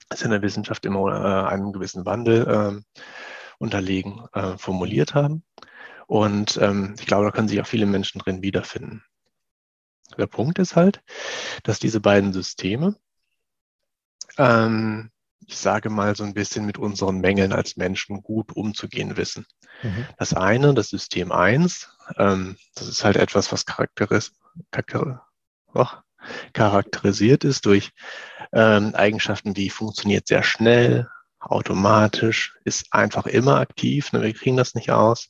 das 0.09 0.21
in 0.21 0.31
der 0.31 0.41
Wissenschaft 0.41 0.85
immer 0.85 1.11
äh, 1.11 1.49
einem 1.49 1.71
gewissen 1.73 2.05
Wandel 2.05 2.47
äh, 2.47 3.03
unterlegen, 3.59 4.25
äh, 4.33 4.57
formuliert 4.57 5.13
haben. 5.13 5.43
Und 6.07 6.57
ähm, 6.61 6.95
ich 6.99 7.05
glaube, 7.05 7.25
da 7.25 7.31
können 7.31 7.47
sich 7.47 7.59
auch 7.59 7.67
viele 7.67 7.85
Menschen 7.85 8.19
drin 8.19 8.41
wiederfinden. 8.41 9.03
Der 10.17 10.27
Punkt 10.27 10.57
ist 10.59 10.75
halt, 10.75 11.01
dass 11.63 11.79
diese 11.79 11.99
beiden 11.99 12.31
Systeme, 12.31 12.95
ähm, 14.37 15.11
ich 15.45 15.57
sage 15.57 15.89
mal 15.89 16.15
so 16.15 16.23
ein 16.23 16.33
bisschen 16.33 16.65
mit 16.65 16.77
unseren 16.77 17.19
Mängeln 17.19 17.51
als 17.51 17.75
Menschen 17.75 18.21
gut 18.23 18.55
umzugehen 18.55 19.17
wissen. 19.17 19.45
Mhm. 19.83 20.05
Das 20.17 20.33
eine, 20.33 20.73
das 20.73 20.89
System 20.89 21.31
1, 21.31 21.89
ähm, 22.17 22.57
das 22.75 22.87
ist 22.87 23.03
halt 23.03 23.17
etwas, 23.17 23.51
was 23.51 23.65
charakteris 23.65 24.33
charakter 24.71 25.27
oh, 25.73 25.85
charakterisiert 26.53 27.43
ist 27.43 27.65
durch 27.65 27.91
ähm, 28.53 28.95
Eigenschaften 28.95 29.55
wie 29.55 29.69
funktioniert 29.69 30.27
sehr 30.27 30.43
schnell, 30.43 31.07
automatisch, 31.39 32.55
ist 32.63 32.87
einfach 32.91 33.25
immer 33.25 33.57
aktiv, 33.59 34.11
ne, 34.11 34.21
wir 34.21 34.33
kriegen 34.33 34.57
das 34.57 34.75
nicht 34.75 34.91
aus. 34.91 35.29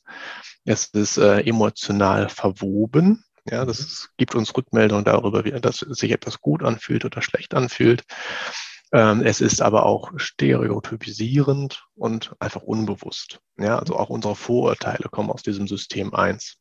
Es 0.64 0.86
ist 0.86 1.18
äh, 1.18 1.40
emotional 1.40 2.28
verwoben. 2.28 3.24
Ja, 3.50 3.64
das 3.64 3.80
mhm. 3.80 4.14
gibt 4.16 4.34
uns 4.34 4.56
Rückmeldungen 4.56 5.04
darüber, 5.04 5.44
wie, 5.44 5.52
dass 5.52 5.78
sich 5.78 6.10
etwas 6.10 6.40
gut 6.40 6.62
anfühlt 6.62 7.04
oder 7.04 7.22
schlecht 7.22 7.54
anfühlt. 7.54 8.04
Ähm, 8.92 9.22
es 9.22 9.40
ist 9.40 9.60
aber 9.60 9.84
auch 9.84 10.12
stereotypisierend 10.16 11.84
und 11.94 12.34
einfach 12.38 12.62
unbewusst. 12.62 13.40
Ja, 13.58 13.78
also 13.78 13.96
auch 13.96 14.08
unsere 14.08 14.34
Vorurteile 14.34 15.08
kommen 15.10 15.30
aus 15.30 15.42
diesem 15.42 15.68
System 15.68 16.14
1. 16.14 16.56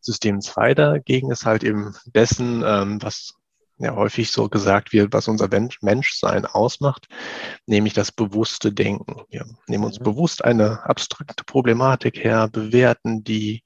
System 0.00 0.40
2 0.40 0.74
dagegen 0.74 1.32
ist 1.32 1.44
halt 1.44 1.64
eben 1.64 1.96
dessen, 2.06 2.62
ähm, 2.64 3.02
was 3.02 3.34
ja 3.78 3.94
häufig 3.94 4.30
so 4.30 4.48
gesagt 4.48 4.92
wird, 4.92 5.12
was 5.12 5.28
unser 5.28 5.48
Menschsein 5.80 6.46
ausmacht, 6.46 7.08
nämlich 7.66 7.94
das 7.94 8.12
bewusste 8.12 8.72
Denken. 8.72 9.22
Wir 9.28 9.46
nehmen 9.66 9.84
uns 9.84 10.00
mhm. 10.00 10.04
bewusst 10.04 10.44
eine 10.44 10.84
abstrakte 10.84 11.44
Problematik 11.44 12.22
her, 12.22 12.48
bewerten 12.48 13.24
die, 13.24 13.62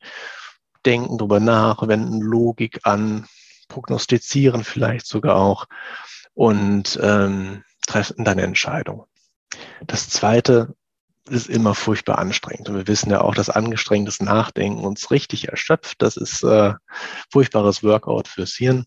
denken 0.85 1.19
darüber 1.19 1.41
nach, 1.41 1.87
wenden 1.87 2.21
Logik 2.21 2.81
an, 2.85 3.27
prognostizieren 3.69 4.65
vielleicht 4.65 5.07
sogar 5.07 5.37
auch 5.37 5.67
und 6.35 6.99
ähm, 7.03 7.65
treffen 7.87 8.25
dann 8.25 8.39
Entscheidungen. 8.39 9.05
Das 9.87 10.09
Zweite 10.09 10.75
ist 11.29 11.49
immer 11.49 11.75
furchtbar 11.75 12.19
anstrengend. 12.19 12.69
Und 12.69 12.77
wir 12.77 12.89
wissen 12.89 13.11
ja 13.11 13.21
auch, 13.21 13.35
dass 13.35 13.51
angestrengtes 13.51 14.21
Nachdenken 14.21 14.85
uns 14.85 15.11
richtig 15.11 15.49
erschöpft. 15.49 16.03
Das 16.03 16.17
ist 16.17 16.43
äh, 16.43 16.75
furchtbares 17.31 17.83
Workout 17.83 18.29
fürs 18.29 18.55
Hirn. 18.55 18.87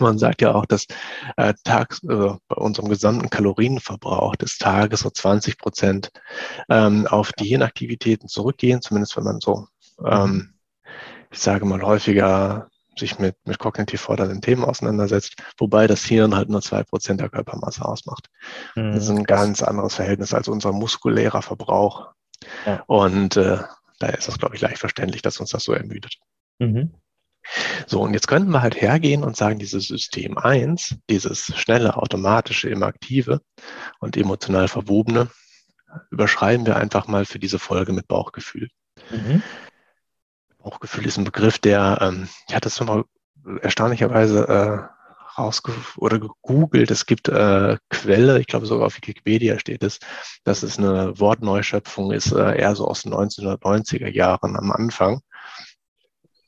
Man 0.00 0.18
sagt 0.18 0.42
ja 0.42 0.54
auch, 0.54 0.66
dass 0.66 0.86
äh, 1.36 1.54
tags, 1.64 2.02
äh, 2.04 2.34
bei 2.48 2.56
unserem 2.56 2.88
gesamten 2.88 3.30
Kalorienverbrauch 3.30 4.36
des 4.36 4.58
Tages 4.58 5.00
so 5.00 5.10
20 5.10 5.58
Prozent 5.58 6.10
ähm, 6.68 7.06
auf 7.06 7.32
die 7.32 7.46
Hirnaktivitäten 7.46 8.28
zurückgehen, 8.28 8.82
zumindest 8.82 9.16
wenn 9.16 9.24
man 9.24 9.40
so, 9.40 9.66
ähm, 10.04 10.54
ich 11.30 11.38
sage 11.38 11.64
mal, 11.64 11.82
häufiger 11.82 12.68
sich 12.98 13.18
mit, 13.18 13.36
mit 13.44 13.58
kognitiv 13.58 14.00
fordernden 14.00 14.42
Themen 14.42 14.64
auseinandersetzt, 14.64 15.36
wobei 15.58 15.86
das 15.86 16.04
Hirn 16.04 16.34
halt 16.34 16.48
nur 16.50 16.60
zwei 16.60 16.82
Prozent 16.82 17.20
der 17.20 17.30
Körpermasse 17.30 17.84
ausmacht. 17.84 18.28
Mhm. 18.74 18.92
Das 18.92 19.04
ist 19.04 19.10
ein 19.10 19.24
ganz 19.24 19.62
anderes 19.62 19.94
Verhältnis 19.94 20.34
als 20.34 20.48
unser 20.48 20.72
muskulärer 20.72 21.42
Verbrauch. 21.42 22.12
Ja. 22.66 22.82
Und 22.86 23.36
äh, 23.36 23.58
da 23.98 24.06
ist 24.08 24.28
es, 24.28 24.38
glaube 24.38 24.54
ich, 24.54 24.60
leicht 24.60 24.78
verständlich, 24.78 25.22
dass 25.22 25.40
uns 25.40 25.50
das 25.50 25.64
so 25.64 25.72
ermüdet. 25.72 26.16
Mhm. 26.58 26.94
So, 27.86 28.02
und 28.02 28.14
jetzt 28.14 28.28
könnten 28.28 28.50
wir 28.50 28.62
halt 28.62 28.80
hergehen 28.80 29.24
und 29.24 29.36
sagen, 29.36 29.58
dieses 29.58 29.88
System 29.88 30.38
1, 30.38 30.96
dieses 31.08 31.52
schnelle, 31.56 31.96
automatische, 31.96 32.68
immer 32.68 32.86
aktive 32.86 33.40
und 33.98 34.16
emotional 34.16 34.68
verwobene, 34.68 35.28
überschreiben 36.10 36.66
wir 36.66 36.76
einfach 36.76 37.08
mal 37.08 37.24
für 37.24 37.38
diese 37.38 37.58
Folge 37.58 37.92
mit 37.92 38.06
Bauchgefühl. 38.08 38.68
Mhm. 39.10 39.42
Bauchgefühl 40.58 41.06
ist 41.06 41.16
ein 41.16 41.24
Begriff, 41.24 41.58
der, 41.58 41.98
ähm, 42.00 42.28
ich 42.48 42.54
hatte 42.54 42.68
es 42.68 42.78
nochmal 42.78 43.04
erstaunlicherweise 43.62 44.46
äh, 44.46 45.00
rausge 45.38 45.72
oder 45.96 46.18
gegoogelt. 46.18 46.90
Es 46.90 47.06
gibt 47.06 47.28
äh, 47.28 47.78
Quelle, 47.88 48.40
ich 48.40 48.46
glaube 48.46 48.66
sogar 48.66 48.86
auf 48.86 48.96
Wikipedia 48.96 49.58
steht 49.58 49.82
es, 49.82 49.98
dass 50.44 50.62
es 50.62 50.78
eine 50.78 51.18
Wortneuschöpfung 51.18 52.12
ist, 52.12 52.32
äh, 52.32 52.58
eher 52.58 52.74
so 52.74 52.86
aus 52.86 53.02
den 53.02 53.14
1990er 53.14 54.08
Jahren 54.08 54.56
am 54.56 54.70
Anfang. 54.72 55.22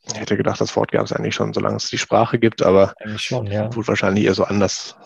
Ich 0.06 0.18
hätte 0.18 0.36
gedacht, 0.36 0.60
das 0.60 0.74
Wort 0.76 0.90
gab 0.90 1.04
es 1.04 1.12
eigentlich 1.12 1.34
schon, 1.34 1.52
solange 1.52 1.76
es 1.76 1.88
die 1.88 1.98
Sprache 1.98 2.38
gibt, 2.38 2.62
aber 2.62 2.94
schon, 3.16 3.46
ja. 3.46 3.74
wurde 3.74 3.88
wahrscheinlich 3.88 4.24
eher 4.24 4.34
so 4.34 4.44
anders 4.44 4.96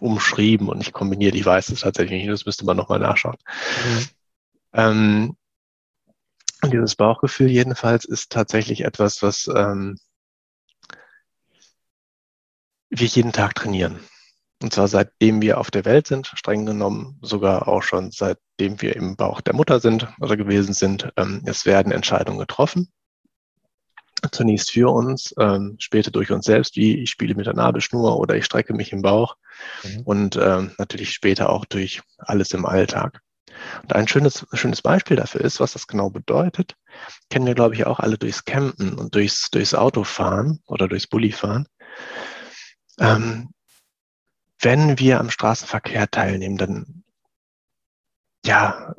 umschrieben 0.00 0.68
und 0.68 0.78
nicht 0.78 0.92
kombiniert. 0.92 1.34
Ich 1.34 1.44
weiß 1.44 1.70
es 1.70 1.80
tatsächlich 1.80 2.20
nicht, 2.20 2.32
das 2.32 2.46
müsste 2.46 2.64
man 2.64 2.76
nochmal 2.76 3.00
nachschauen. 3.00 3.36
Mhm. 3.84 4.06
Ähm, 4.72 5.36
dieses 6.70 6.94
Bauchgefühl 6.94 7.50
jedenfalls 7.50 8.04
ist 8.04 8.30
tatsächlich 8.30 8.84
etwas, 8.84 9.22
was 9.22 9.50
ähm, 9.54 9.98
wir 12.90 13.06
jeden 13.06 13.32
Tag 13.32 13.56
trainieren. 13.56 14.00
Und 14.60 14.72
zwar 14.72 14.88
seitdem 14.88 15.40
wir 15.40 15.58
auf 15.58 15.70
der 15.70 15.84
Welt 15.84 16.06
sind, 16.06 16.32
streng 16.34 16.66
genommen, 16.66 17.18
sogar 17.22 17.68
auch 17.68 17.82
schon 17.82 18.10
seitdem 18.10 18.80
wir 18.80 18.96
im 18.96 19.16
Bauch 19.16 19.40
der 19.40 19.54
Mutter 19.54 19.78
sind 19.78 20.08
oder 20.20 20.36
gewesen 20.36 20.74
sind. 20.74 21.12
Ähm, 21.16 21.42
es 21.46 21.64
werden 21.64 21.92
Entscheidungen 21.92 22.38
getroffen 22.38 22.92
zunächst 24.32 24.70
für 24.70 24.92
uns, 24.92 25.34
ähm, 25.38 25.76
später 25.78 26.10
durch 26.10 26.30
uns 26.30 26.46
selbst, 26.46 26.76
wie 26.76 27.02
ich 27.02 27.10
spiele 27.10 27.34
mit 27.34 27.46
der 27.46 27.54
Nabelschnur 27.54 28.18
oder 28.18 28.36
ich 28.36 28.44
strecke 28.44 28.74
mich 28.74 28.92
im 28.92 29.02
Bauch 29.02 29.36
mhm. 29.84 30.02
und 30.02 30.36
ähm, 30.36 30.72
natürlich 30.78 31.12
später 31.12 31.50
auch 31.50 31.64
durch 31.64 32.02
alles 32.18 32.52
im 32.52 32.66
Alltag. 32.66 33.20
Und 33.82 33.94
ein 33.94 34.08
schönes, 34.08 34.46
schönes 34.52 34.82
Beispiel 34.82 35.16
dafür 35.16 35.40
ist, 35.40 35.60
was 35.60 35.72
das 35.72 35.86
genau 35.86 36.10
bedeutet, 36.10 36.76
kennen 37.30 37.46
wir, 37.46 37.54
glaube 37.54 37.74
ich, 37.74 37.86
auch 37.86 37.98
alle 37.98 38.18
durchs 38.18 38.44
Campen 38.44 38.94
und 38.94 39.14
durchs, 39.14 39.50
durchs 39.50 39.74
Autofahren 39.74 40.60
oder 40.66 40.88
durchs 40.88 41.06
Bullifahren. 41.06 41.66
Ähm, 43.00 43.50
wenn 44.60 44.98
wir 44.98 45.20
am 45.20 45.30
Straßenverkehr 45.30 46.10
teilnehmen, 46.10 46.56
dann 46.56 47.04
ja, 48.44 48.94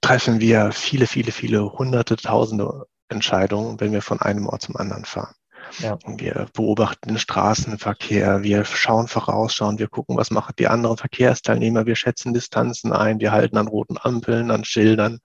treffen 0.00 0.40
wir 0.40 0.72
viele, 0.72 1.06
viele, 1.06 1.32
viele 1.32 1.72
hunderte, 1.72 2.16
tausende 2.16 2.86
Entscheidung, 3.14 3.80
wenn 3.80 3.92
wir 3.92 4.02
von 4.02 4.20
einem 4.20 4.46
Ort 4.46 4.62
zum 4.62 4.76
anderen 4.76 5.04
fahren. 5.04 5.34
Ja. 5.78 5.98
Wir 6.06 6.46
beobachten 6.52 7.08
den 7.08 7.18
Straßenverkehr, 7.18 8.42
wir 8.42 8.64
schauen 8.64 9.08
vorausschauen, 9.08 9.78
wir 9.78 9.88
gucken, 9.88 10.16
was 10.16 10.30
machen 10.30 10.54
die 10.58 10.68
anderen 10.68 10.96
Verkehrsteilnehmer, 10.96 11.86
wir 11.86 11.96
schätzen 11.96 12.34
Distanzen 12.34 12.92
ein, 12.92 13.20
wir 13.20 13.32
halten 13.32 13.56
an 13.56 13.68
roten 13.68 13.96
Ampeln, 14.00 14.50
an 14.50 14.64
Schildern, 14.64 15.20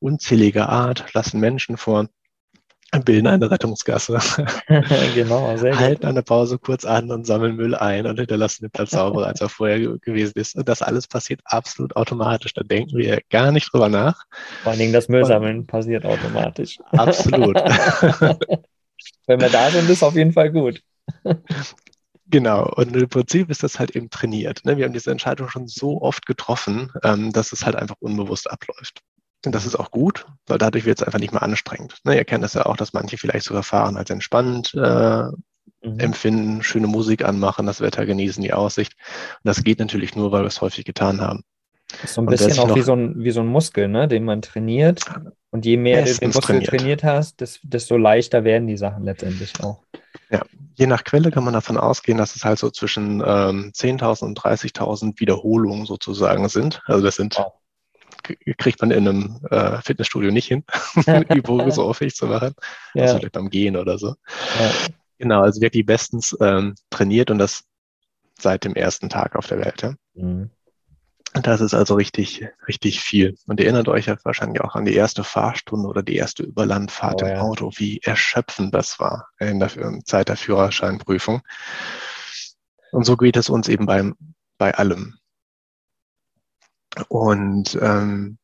unzähliger 0.00 0.68
Art, 0.68 1.14
lassen 1.14 1.38
Menschen 1.40 1.76
vor 1.76 2.08
bilden 3.00 3.26
eine 3.26 3.50
Rettungsgasse. 3.50 4.18
genau, 5.14 5.56
sehr 5.56 5.78
Halten 5.78 6.06
eine 6.06 6.22
Pause 6.22 6.58
kurz 6.58 6.84
an 6.84 7.10
und 7.10 7.26
sammeln 7.26 7.56
Müll 7.56 7.74
ein 7.74 8.06
und 8.06 8.18
hinterlassen 8.18 8.64
den 8.64 8.70
Platz 8.70 8.90
sauberer, 8.90 9.28
als 9.28 9.40
er 9.40 9.48
vorher 9.48 9.78
gewesen 9.98 10.34
ist. 10.36 10.56
Und 10.56 10.68
das 10.68 10.82
alles 10.82 11.06
passiert 11.06 11.40
absolut 11.44 11.96
automatisch. 11.96 12.52
Da 12.52 12.62
denken 12.62 12.98
wir 12.98 13.20
gar 13.30 13.50
nicht 13.50 13.72
drüber 13.72 13.88
nach. 13.88 14.24
Vor 14.62 14.72
allen 14.72 14.80
Dingen 14.80 14.92
das 14.92 15.08
Müllsammeln 15.08 15.60
und 15.60 15.66
passiert 15.66 16.04
automatisch. 16.04 16.78
Absolut. 16.90 17.56
Wenn 19.26 19.40
wir 19.40 19.48
da 19.48 19.70
sind, 19.70 19.88
ist 19.88 20.02
auf 20.02 20.14
jeden 20.14 20.32
Fall 20.32 20.50
gut. 20.50 20.82
Genau, 22.26 22.66
und 22.76 22.96
im 22.96 23.08
Prinzip 23.08 23.50
ist 23.50 23.62
das 23.62 23.78
halt 23.78 23.94
eben 23.94 24.08
trainiert. 24.08 24.64
Ne? 24.64 24.76
Wir 24.76 24.86
haben 24.86 24.94
diese 24.94 25.10
Entscheidung 25.10 25.48
schon 25.48 25.68
so 25.68 26.00
oft 26.00 26.24
getroffen, 26.24 26.90
ähm, 27.04 27.30
dass 27.32 27.52
es 27.52 27.66
halt 27.66 27.76
einfach 27.76 27.96
unbewusst 28.00 28.50
abläuft. 28.50 29.02
Und 29.44 29.54
das 29.54 29.66
ist 29.66 29.76
auch 29.76 29.90
gut, 29.90 30.26
weil 30.46 30.58
dadurch 30.58 30.84
wird 30.84 31.00
es 31.00 31.06
einfach 31.06 31.18
nicht 31.18 31.32
mehr 31.32 31.42
anstrengend. 31.42 31.98
Ne, 32.04 32.16
ihr 32.16 32.24
kennt 32.24 32.44
das 32.44 32.54
ja 32.54 32.66
auch, 32.66 32.76
dass 32.76 32.92
manche 32.92 33.18
vielleicht 33.18 33.46
sogar 33.46 33.62
fahren 33.62 33.96
als 33.96 34.10
entspannt 34.10 34.72
äh, 34.74 35.24
mhm. 35.82 35.98
empfinden, 35.98 36.62
schöne 36.62 36.86
Musik 36.86 37.24
anmachen, 37.24 37.66
das 37.66 37.80
Wetter 37.80 38.06
genießen, 38.06 38.42
die 38.42 38.52
Aussicht. 38.52 38.94
Und 39.42 39.48
das 39.48 39.64
geht 39.64 39.80
natürlich 39.80 40.14
nur, 40.14 40.32
weil 40.32 40.42
wir 40.42 40.48
es 40.48 40.60
häufig 40.60 40.84
getan 40.84 41.20
haben. 41.20 41.42
Das 41.90 42.04
ist 42.04 42.14
so 42.14 42.22
ein 42.22 42.26
bisschen 42.26 42.58
auch 42.58 42.74
wie 42.74 42.82
so 42.82 42.94
ein, 42.94 43.22
wie 43.22 43.32
so 43.32 43.40
ein 43.40 43.46
Muskel, 43.46 43.88
ne, 43.88 44.08
den 44.08 44.24
man 44.24 44.42
trainiert. 44.42 45.02
Und 45.50 45.66
je 45.66 45.76
mehr 45.76 46.04
du 46.04 46.14
den 46.14 46.30
Muskel 46.30 46.62
trainiert, 46.62 46.70
trainiert 46.70 47.04
hast, 47.04 47.60
desto 47.62 47.96
leichter 47.96 48.44
werden 48.44 48.66
die 48.66 48.78
Sachen 48.78 49.04
letztendlich 49.04 49.52
auch. 49.60 49.82
Ja, 50.30 50.42
je 50.76 50.86
nach 50.86 51.04
Quelle 51.04 51.30
kann 51.30 51.44
man 51.44 51.52
davon 51.52 51.76
ausgehen, 51.76 52.16
dass 52.16 52.36
es 52.36 52.44
halt 52.44 52.58
so 52.58 52.70
zwischen 52.70 53.22
ähm, 53.26 53.72
10.000 53.74 54.24
und 54.24 54.40
30.000 54.40 55.20
Wiederholungen 55.20 55.84
sozusagen 55.84 56.48
sind. 56.48 56.80
Also 56.86 57.04
das 57.04 57.16
sind 57.16 57.36
wow 57.36 57.52
kriegt 58.22 58.80
man 58.80 58.90
in 58.90 59.08
einem 59.08 59.40
äh, 59.50 59.80
Fitnessstudio 59.82 60.30
nicht 60.30 60.48
hin, 60.48 60.64
Übungen 61.34 61.70
so 61.70 61.84
aufwendig 61.84 62.16
zu 62.16 62.26
machen. 62.26 62.54
Ja. 62.94 63.02
Also 63.02 63.18
vielleicht 63.18 63.32
beim 63.32 63.50
Gehen 63.50 63.76
oder 63.76 63.98
so. 63.98 64.14
Ja. 64.60 64.72
Genau, 65.18 65.42
also 65.42 65.60
wirklich 65.60 65.86
bestens 65.86 66.36
ähm, 66.40 66.74
trainiert 66.90 67.30
und 67.30 67.38
das 67.38 67.64
seit 68.38 68.64
dem 68.64 68.74
ersten 68.74 69.08
Tag 69.08 69.36
auf 69.36 69.46
der 69.46 69.58
Welt. 69.58 69.82
Ja? 69.82 69.94
Mhm. 70.14 70.50
Das 71.34 71.62
ist 71.62 71.72
also 71.72 71.94
richtig, 71.94 72.46
richtig 72.68 73.00
viel. 73.00 73.36
Und 73.46 73.58
ihr 73.58 73.66
erinnert 73.66 73.88
euch 73.88 74.06
ja 74.06 74.16
wahrscheinlich 74.22 74.60
auch 74.60 74.74
an 74.74 74.84
die 74.84 74.94
erste 74.94 75.24
Fahrstunde 75.24 75.88
oder 75.88 76.02
die 76.02 76.16
erste 76.16 76.42
Überlandfahrt 76.42 77.22
oh, 77.22 77.26
im 77.26 77.32
ja. 77.32 77.40
Auto, 77.40 77.70
wie 77.76 78.00
erschöpfend 78.02 78.74
das 78.74 79.00
war 79.00 79.28
in 79.38 79.58
der 79.58 79.70
Zeit 80.04 80.28
der 80.28 80.36
Führerscheinprüfung. 80.36 81.40
Und 82.90 83.04
so 83.04 83.16
geht 83.16 83.38
es 83.38 83.48
uns 83.48 83.68
eben 83.68 83.86
beim, 83.86 84.14
bei 84.58 84.74
allem. 84.74 85.16
Und 87.08 87.78
ähm, 87.80 88.38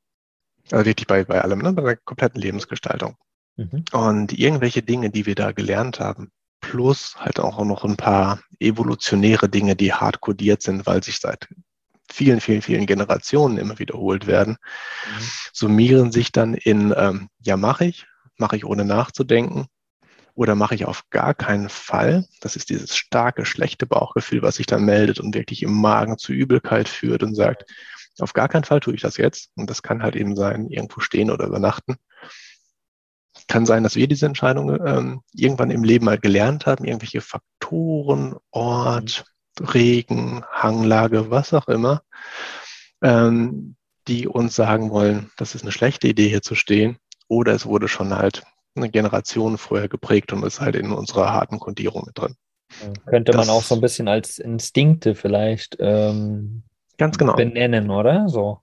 also 0.71 0.85
wirklich 0.85 1.07
bei, 1.07 1.25
bei 1.25 1.41
allem, 1.41 1.61
ne? 1.61 1.73
bei 1.73 1.83
der 1.83 1.97
kompletten 1.97 2.41
Lebensgestaltung. 2.41 3.17
Mhm. 3.57 3.85
Und 3.93 4.39
irgendwelche 4.39 4.83
Dinge, 4.83 5.11
die 5.11 5.27
wir 5.27 5.35
da 5.35 5.53
gelernt 5.53 6.01
haben, 6.01 6.31
plus 6.61 7.17
halt 7.17 7.41
auch 7.41 7.63
noch 7.65 7.85
ein 7.85 7.97
paar 7.97 8.41
evolutionäre 8.59 9.49
Dinge, 9.49 9.77
die 9.77 9.93
hart 9.93 10.21
kodiert 10.21 10.63
sind, 10.63 10.87
weil 10.87 11.03
sich 11.03 11.21
seit 11.21 11.49
vielen, 12.11 12.41
vielen, 12.41 12.63
vielen 12.63 12.87
Generationen 12.87 13.59
immer 13.59 13.79
wiederholt 13.79 14.27
werden, 14.27 14.53
mhm. 14.53 15.25
summieren 15.53 16.13
sich 16.13 16.33
dann 16.33 16.55
in, 16.55 16.95
ähm, 16.97 17.29
ja, 17.41 17.57
mache 17.57 17.85
ich, 17.85 18.07
mache 18.37 18.57
ich 18.57 18.65
ohne 18.65 18.85
nachzudenken 18.85 19.67
oder 20.39 20.55
mache 20.55 20.77
ich 20.77 20.85
auf 20.85 21.03
gar 21.11 21.35
keinen 21.35 21.69
Fall. 21.69 22.25
Das 22.41 22.55
ist 22.55 22.71
dieses 22.71 22.97
starke, 22.97 23.45
schlechte 23.45 23.87
Bauchgefühl, 23.87 24.41
was 24.41 24.55
sich 24.55 24.67
dann 24.67 24.85
meldet 24.85 25.19
und 25.19 25.35
wirklich 25.35 25.65
im 25.65 25.73
Magen 25.73 26.17
zu 26.17 26.33
Übelkeit 26.33 26.89
führt 26.89 27.25
und 27.25 27.35
sagt, 27.35 27.65
auf 28.21 28.35
gar 28.35 28.49
keinen 28.49 28.63
Fall 28.63 28.79
tue 28.79 28.95
ich 28.95 29.01
das 29.01 29.17
jetzt. 29.17 29.51
Und 29.57 29.69
das 29.69 29.83
kann 29.83 30.01
halt 30.01 30.15
eben 30.15 30.37
sein, 30.37 30.69
irgendwo 30.69 31.01
stehen 31.01 31.33
oder 31.33 31.49
übernachten. 31.49 31.97
Kann 33.49 33.67
sein, 33.67 33.83
dass 33.83 33.97
wir 33.97 34.07
diese 34.07 34.27
Entscheidung 34.27 34.79
ähm, 34.87 35.23
irgendwann 35.33 35.73
im 35.73 35.83
Leben 35.83 36.05
mal 36.05 36.19
gelernt 36.19 36.67
haben, 36.67 36.85
irgendwelche 36.85 37.21
Faktoren, 37.21 38.37
Ort, 38.53 39.25
Regen, 39.59 40.45
Hanglage, 40.53 41.33
was 41.33 41.53
auch 41.53 41.67
immer, 41.67 42.03
ähm, 43.03 43.75
die 44.07 44.29
uns 44.29 44.55
sagen 44.55 44.91
wollen, 44.91 45.33
das 45.37 45.57
ist 45.57 45.63
eine 45.63 45.73
schlechte 45.73 46.07
Idee, 46.07 46.29
hier 46.29 46.43
zu 46.43 46.55
stehen. 46.55 46.97
Oder 47.27 47.55
es 47.55 47.67
wurde 47.67 47.89
schon 47.89 48.15
halt 48.15 48.45
eine 48.79 48.91
Generation 48.91 49.59
vorher 49.59 49.89
geprägt 49.89 50.33
und 50.33 50.45
ist 50.45 50.61
halt 50.61 50.77
in 50.77 50.93
unserer 50.93 51.33
harten 51.33 51.59
Kodierung 51.59 52.05
mit 52.07 52.19
drin. 52.19 52.35
Könnte 53.07 53.33
das, 53.33 53.47
man 53.47 53.55
auch 53.55 53.63
so 53.63 53.75
ein 53.75 53.81
bisschen 53.81 54.09
als 54.09 54.39
Instinkte 54.39 55.15
vielleicht 55.15 55.77
ähm, 55.81 56.65
ganz 56.99 57.19
genau. 57.19 57.35
benennen, 57.35 57.91
oder? 57.91 58.29
So. 58.29 58.61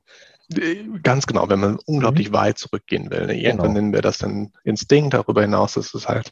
Ganz 1.02 1.26
genau, 1.26 1.50
wenn 1.50 1.60
man 1.60 1.80
unglaublich 1.86 2.30
mhm. 2.30 2.34
weit 2.34 2.58
zurückgehen 2.58 3.10
will. 3.10 3.26
Ne? 3.26 3.40
Irgendwann 3.40 3.70
genau. 3.70 3.80
nennen 3.80 3.94
wir 3.94 4.02
das 4.02 4.20
dann 4.20 4.52
Instinkt. 4.64 5.14
Darüber 5.14 5.42
hinaus 5.42 5.76
ist 5.76 5.96
es 5.96 6.08
halt 6.08 6.32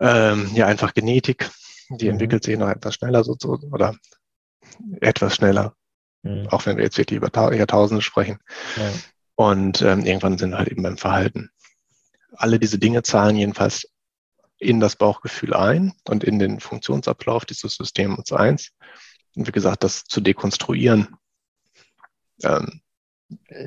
ähm, 0.00 0.50
ja 0.54 0.66
einfach 0.66 0.92
Genetik. 0.94 1.48
Die 1.90 2.06
mhm. 2.06 2.12
entwickelt 2.12 2.42
sich 2.42 2.58
noch 2.58 2.68
etwas 2.68 2.94
schneller 2.94 3.22
so, 3.22 3.36
so 3.38 3.58
oder 3.70 3.94
etwas 5.00 5.36
schneller. 5.36 5.74
Mhm. 6.22 6.48
Auch 6.48 6.66
wenn 6.66 6.76
wir 6.76 6.84
jetzt 6.84 6.98
wirklich 6.98 7.18
über 7.18 7.30
Jahrtausende 7.54 8.02
sprechen. 8.02 8.38
Ja. 8.76 8.90
Und 9.36 9.82
ähm, 9.82 10.04
irgendwann 10.04 10.38
sind 10.38 10.50
wir 10.50 10.58
halt 10.58 10.68
eben 10.68 10.82
beim 10.82 10.98
Verhalten. 10.98 11.50
Alle 12.34 12.58
diese 12.58 12.78
Dinge 12.78 13.02
zahlen 13.02 13.36
jedenfalls 13.36 13.88
in 14.58 14.80
das 14.80 14.96
Bauchgefühl 14.96 15.54
ein 15.54 15.92
und 16.04 16.24
in 16.24 16.38
den 16.38 16.60
Funktionsablauf 16.60 17.44
dieses 17.44 17.74
Systems 17.74 18.32
1. 18.32 18.72
Und 19.34 19.46
wie 19.46 19.52
gesagt, 19.52 19.82
das 19.82 20.04
zu 20.04 20.20
dekonstruieren, 20.20 21.16
ähm, 22.44 22.80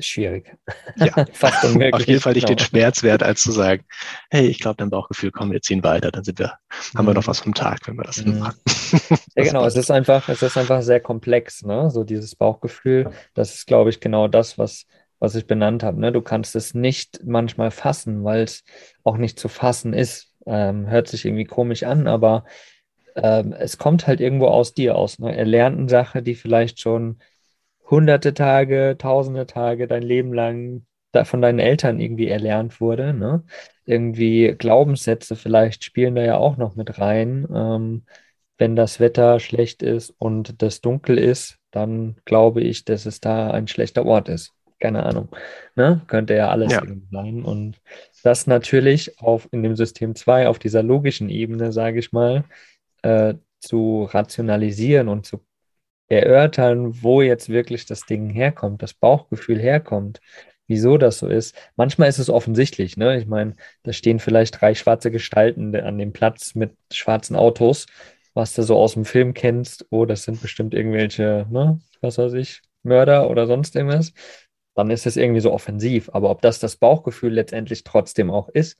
schwierig. 0.00 0.56
Ja, 0.96 1.26
fast 1.32 1.64
unmöglich. 1.64 1.94
Auf 1.94 2.06
jeden 2.06 2.20
Fall 2.20 2.32
nicht 2.34 2.46
genau. 2.46 2.56
den 2.56 2.64
Schmerzwert, 2.64 3.22
als 3.22 3.42
zu 3.42 3.52
sagen, 3.52 3.84
hey, 4.30 4.46
ich 4.46 4.58
glaube, 4.58 4.76
dein 4.76 4.90
Bauchgefühl, 4.90 5.30
komm, 5.30 5.52
wir 5.52 5.62
ziehen 5.62 5.82
weiter, 5.82 6.10
dann 6.10 6.24
sind 6.24 6.38
wir, 6.38 6.54
mhm. 6.92 6.98
haben 6.98 7.06
wir 7.06 7.14
noch 7.14 7.22
mhm. 7.22 7.26
was 7.26 7.40
vom 7.40 7.54
Tag, 7.54 7.86
wenn 7.86 7.96
wir 7.96 8.04
das 8.04 8.24
mhm. 8.24 8.38
machen. 8.38 8.60
ja, 9.34 9.44
genau, 9.44 9.66
es 9.66 9.76
ist 9.76 9.90
einfach, 9.90 10.28
es 10.28 10.42
ist 10.42 10.56
einfach 10.56 10.82
sehr 10.82 11.00
komplex, 11.00 11.62
ne? 11.62 11.90
So 11.90 12.04
dieses 12.04 12.36
Bauchgefühl, 12.36 13.10
das 13.34 13.54
ist, 13.54 13.66
glaube 13.66 13.90
ich, 13.90 14.00
genau 14.00 14.28
das, 14.28 14.58
was, 14.58 14.86
was 15.26 15.34
ich 15.34 15.46
benannt 15.46 15.82
habe. 15.82 16.00
Ne? 16.00 16.12
Du 16.12 16.22
kannst 16.22 16.54
es 16.56 16.72
nicht 16.72 17.20
manchmal 17.24 17.70
fassen, 17.72 18.24
weil 18.24 18.42
es 18.42 18.64
auch 19.02 19.16
nicht 19.16 19.38
zu 19.38 19.48
fassen 19.48 19.92
ist. 19.92 20.32
Ähm, 20.46 20.88
hört 20.88 21.08
sich 21.08 21.24
irgendwie 21.24 21.44
komisch 21.44 21.82
an, 21.82 22.06
aber 22.06 22.44
ähm, 23.16 23.52
es 23.52 23.78
kommt 23.78 24.06
halt 24.06 24.20
irgendwo 24.20 24.46
aus 24.46 24.74
dir 24.74 24.96
aus, 24.96 25.18
ne? 25.18 25.36
erlernten 25.36 25.88
Sache, 25.88 26.22
die 26.22 26.36
vielleicht 26.36 26.80
schon 26.80 27.18
hunderte 27.90 28.34
Tage, 28.34 28.96
tausende 28.98 29.46
Tage 29.46 29.86
dein 29.88 30.02
Leben 30.02 30.32
lang 30.32 30.86
von 31.24 31.40
deinen 31.40 31.58
Eltern 31.58 31.98
irgendwie 31.98 32.28
erlernt 32.28 32.80
wurde. 32.80 33.14
Ne? 33.14 33.42
Irgendwie 33.84 34.54
Glaubenssätze 34.56 35.34
vielleicht 35.34 35.82
spielen 35.82 36.14
da 36.14 36.22
ja 36.22 36.36
auch 36.36 36.56
noch 36.56 36.76
mit 36.76 36.98
rein. 37.00 37.48
Ähm, 37.52 38.04
wenn 38.58 38.76
das 38.76 39.00
Wetter 39.00 39.40
schlecht 39.40 39.82
ist 39.82 40.10
und 40.18 40.62
das 40.62 40.80
dunkel 40.80 41.18
ist, 41.18 41.58
dann 41.70 42.16
glaube 42.24 42.62
ich, 42.62 42.84
dass 42.84 43.06
es 43.06 43.20
da 43.20 43.50
ein 43.50 43.68
schlechter 43.68 44.06
Ort 44.06 44.28
ist. 44.28 44.55
Keine 44.78 45.04
Ahnung. 45.04 45.28
Ne? 45.74 46.02
Könnte 46.06 46.34
ja 46.34 46.50
alles 46.50 46.72
ja. 46.72 46.82
sein. 47.10 47.42
Und 47.42 47.80
das 48.22 48.46
natürlich 48.46 49.18
auf 49.20 49.48
in 49.52 49.62
dem 49.62 49.76
System 49.76 50.14
2, 50.14 50.48
auf 50.48 50.58
dieser 50.58 50.82
logischen 50.82 51.30
Ebene, 51.30 51.72
sage 51.72 51.98
ich 51.98 52.12
mal, 52.12 52.44
äh, 53.02 53.34
zu 53.60 54.04
rationalisieren 54.04 55.08
und 55.08 55.26
zu 55.26 55.40
erörtern, 56.08 57.02
wo 57.02 57.22
jetzt 57.22 57.48
wirklich 57.48 57.86
das 57.86 58.02
Ding 58.02 58.30
herkommt, 58.30 58.82
das 58.82 58.94
Bauchgefühl 58.94 59.58
herkommt, 59.58 60.20
wieso 60.68 60.98
das 60.98 61.18
so 61.18 61.28
ist. 61.28 61.56
Manchmal 61.76 62.08
ist 62.08 62.18
es 62.18 62.30
offensichtlich, 62.30 62.96
ne? 62.96 63.18
Ich 63.18 63.26
meine, 63.26 63.54
da 63.82 63.92
stehen 63.92 64.18
vielleicht 64.18 64.60
drei 64.60 64.74
schwarze 64.74 65.10
Gestalten 65.10 65.74
an 65.76 65.98
dem 65.98 66.12
Platz 66.12 66.54
mit 66.54 66.76
schwarzen 66.92 67.36
Autos, 67.36 67.86
was 68.34 68.54
du 68.54 68.62
so 68.62 68.76
aus 68.76 68.94
dem 68.94 69.04
Film 69.04 69.34
kennst. 69.34 69.86
Oh, 69.90 70.04
das 70.04 70.24
sind 70.24 70.40
bestimmt 70.42 70.74
irgendwelche, 70.74 71.46
ne, 71.50 71.80
was 72.00 72.18
weiß 72.18 72.34
ich, 72.34 72.62
Mörder 72.82 73.30
oder 73.30 73.46
sonst 73.46 73.74
irgendwas. 73.76 74.12
Dann 74.76 74.90
ist 74.90 75.06
es 75.06 75.16
irgendwie 75.16 75.40
so 75.40 75.52
offensiv. 75.52 76.10
Aber 76.12 76.30
ob 76.30 76.42
das 76.42 76.60
das 76.60 76.76
Bauchgefühl 76.76 77.32
letztendlich 77.32 77.82
trotzdem 77.82 78.30
auch 78.30 78.48
ist, 78.50 78.78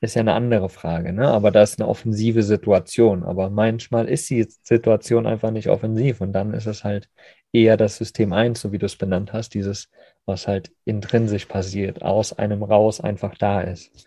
ist 0.00 0.14
ja 0.14 0.20
eine 0.20 0.34
andere 0.34 0.68
Frage, 0.68 1.12
ne? 1.12 1.28
Aber 1.28 1.50
da 1.50 1.62
ist 1.62 1.80
eine 1.80 1.88
offensive 1.88 2.42
Situation. 2.42 3.24
Aber 3.24 3.50
manchmal 3.50 4.08
ist 4.08 4.30
die 4.30 4.46
Situation 4.62 5.26
einfach 5.26 5.50
nicht 5.50 5.68
offensiv 5.68 6.20
und 6.20 6.32
dann 6.32 6.54
ist 6.54 6.66
es 6.66 6.84
halt 6.84 7.08
eher 7.52 7.76
das 7.76 7.96
System 7.96 8.32
1, 8.32 8.60
so 8.60 8.70
wie 8.72 8.78
du 8.78 8.86
es 8.86 8.96
benannt 8.96 9.32
hast, 9.32 9.54
dieses, 9.54 9.90
was 10.26 10.46
halt 10.46 10.72
intrinsisch 10.84 11.46
passiert, 11.46 12.02
aus 12.02 12.32
einem 12.32 12.62
raus 12.62 13.00
einfach 13.00 13.36
da 13.36 13.62
ist. 13.62 14.06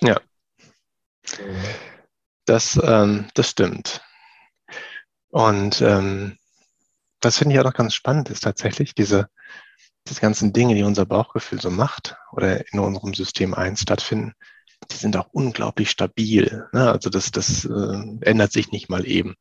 Ja. 0.00 0.20
Das, 2.44 2.80
ähm, 2.82 3.26
das 3.34 3.50
stimmt. 3.50 4.02
Und 5.30 5.80
ähm, 5.82 6.38
das 7.20 7.38
finde 7.38 7.54
ich 7.54 7.60
auch 7.60 7.64
noch 7.64 7.74
ganz 7.74 7.94
spannend, 7.94 8.30
ist 8.30 8.44
tatsächlich 8.44 8.94
diese, 8.94 9.28
diese 10.08 10.20
ganzen 10.20 10.52
Dinge, 10.52 10.74
die 10.74 10.82
unser 10.82 11.06
Bauchgefühl 11.06 11.60
so 11.60 11.70
macht 11.70 12.16
oder 12.32 12.64
in 12.72 12.78
unserem 12.78 13.14
System 13.14 13.54
1 13.54 13.80
stattfinden, 13.80 14.34
die 14.90 14.96
sind 14.96 15.16
auch 15.16 15.28
unglaublich 15.32 15.90
stabil. 15.90 16.66
Ne? 16.72 16.90
Also 16.90 17.10
das, 17.10 17.30
das 17.30 17.64
äh, 17.64 18.02
ändert 18.22 18.52
sich 18.52 18.70
nicht 18.70 18.88
mal 18.88 19.06
eben. 19.06 19.34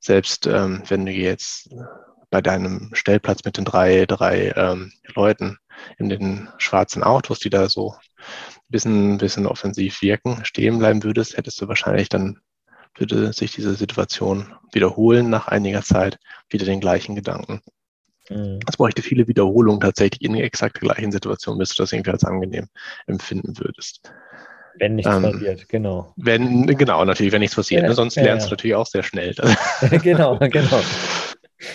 Selbst 0.00 0.46
ähm, 0.46 0.82
wenn 0.88 1.06
du 1.06 1.12
jetzt 1.12 1.70
bei 2.30 2.42
deinem 2.42 2.90
Stellplatz 2.92 3.44
mit 3.44 3.56
den 3.56 3.64
drei, 3.64 4.06
drei 4.06 4.52
ähm, 4.56 4.92
Leuten 5.14 5.58
in 5.96 6.08
den 6.08 6.48
schwarzen 6.58 7.02
Autos, 7.02 7.38
die 7.38 7.50
da 7.50 7.68
so 7.68 7.92
ein 7.92 8.20
bisschen, 8.68 9.18
bisschen 9.18 9.46
offensiv 9.46 10.02
wirken, 10.02 10.44
stehen 10.44 10.78
bleiben 10.78 11.02
würdest, 11.02 11.36
hättest 11.36 11.60
du 11.60 11.68
wahrscheinlich 11.68 12.08
dann, 12.08 12.40
würde 12.94 13.32
sich 13.32 13.52
diese 13.52 13.74
Situation 13.74 14.54
wiederholen 14.72 15.30
nach 15.30 15.46
einiger 15.46 15.82
Zeit, 15.82 16.18
wieder 16.50 16.64
den 16.64 16.80
gleichen 16.80 17.14
Gedanken. 17.14 17.62
Mhm. 18.30 18.60
Es 18.68 18.76
bräuchte 18.76 19.02
viele 19.02 19.26
Wiederholungen 19.28 19.80
tatsächlich 19.80 20.22
in 20.22 20.34
exakt 20.34 20.76
der 20.76 20.88
gleichen 20.88 21.12
Situation, 21.12 21.58
bis 21.58 21.70
du 21.70 21.82
das 21.82 21.92
irgendwie 21.92 22.10
als 22.10 22.24
angenehm 22.24 22.68
empfinden 23.06 23.58
würdest. 23.58 24.12
Wenn 24.78 24.94
nichts 24.94 25.12
ähm, 25.12 25.22
passiert, 25.22 25.68
genau. 25.68 26.12
Wenn, 26.16 26.66
genau, 26.66 27.04
natürlich, 27.04 27.32
wenn 27.32 27.40
nichts 27.40 27.56
passiert. 27.56 27.82
Ja, 27.82 27.88
ne? 27.88 27.94
Sonst 27.94 28.14
ja, 28.14 28.22
lernst 28.22 28.46
ja. 28.46 28.50
du 28.50 28.52
natürlich 28.54 28.76
auch 28.76 28.86
sehr 28.86 29.02
schnell. 29.02 29.34
genau, 30.02 30.38
genau. 30.38 30.80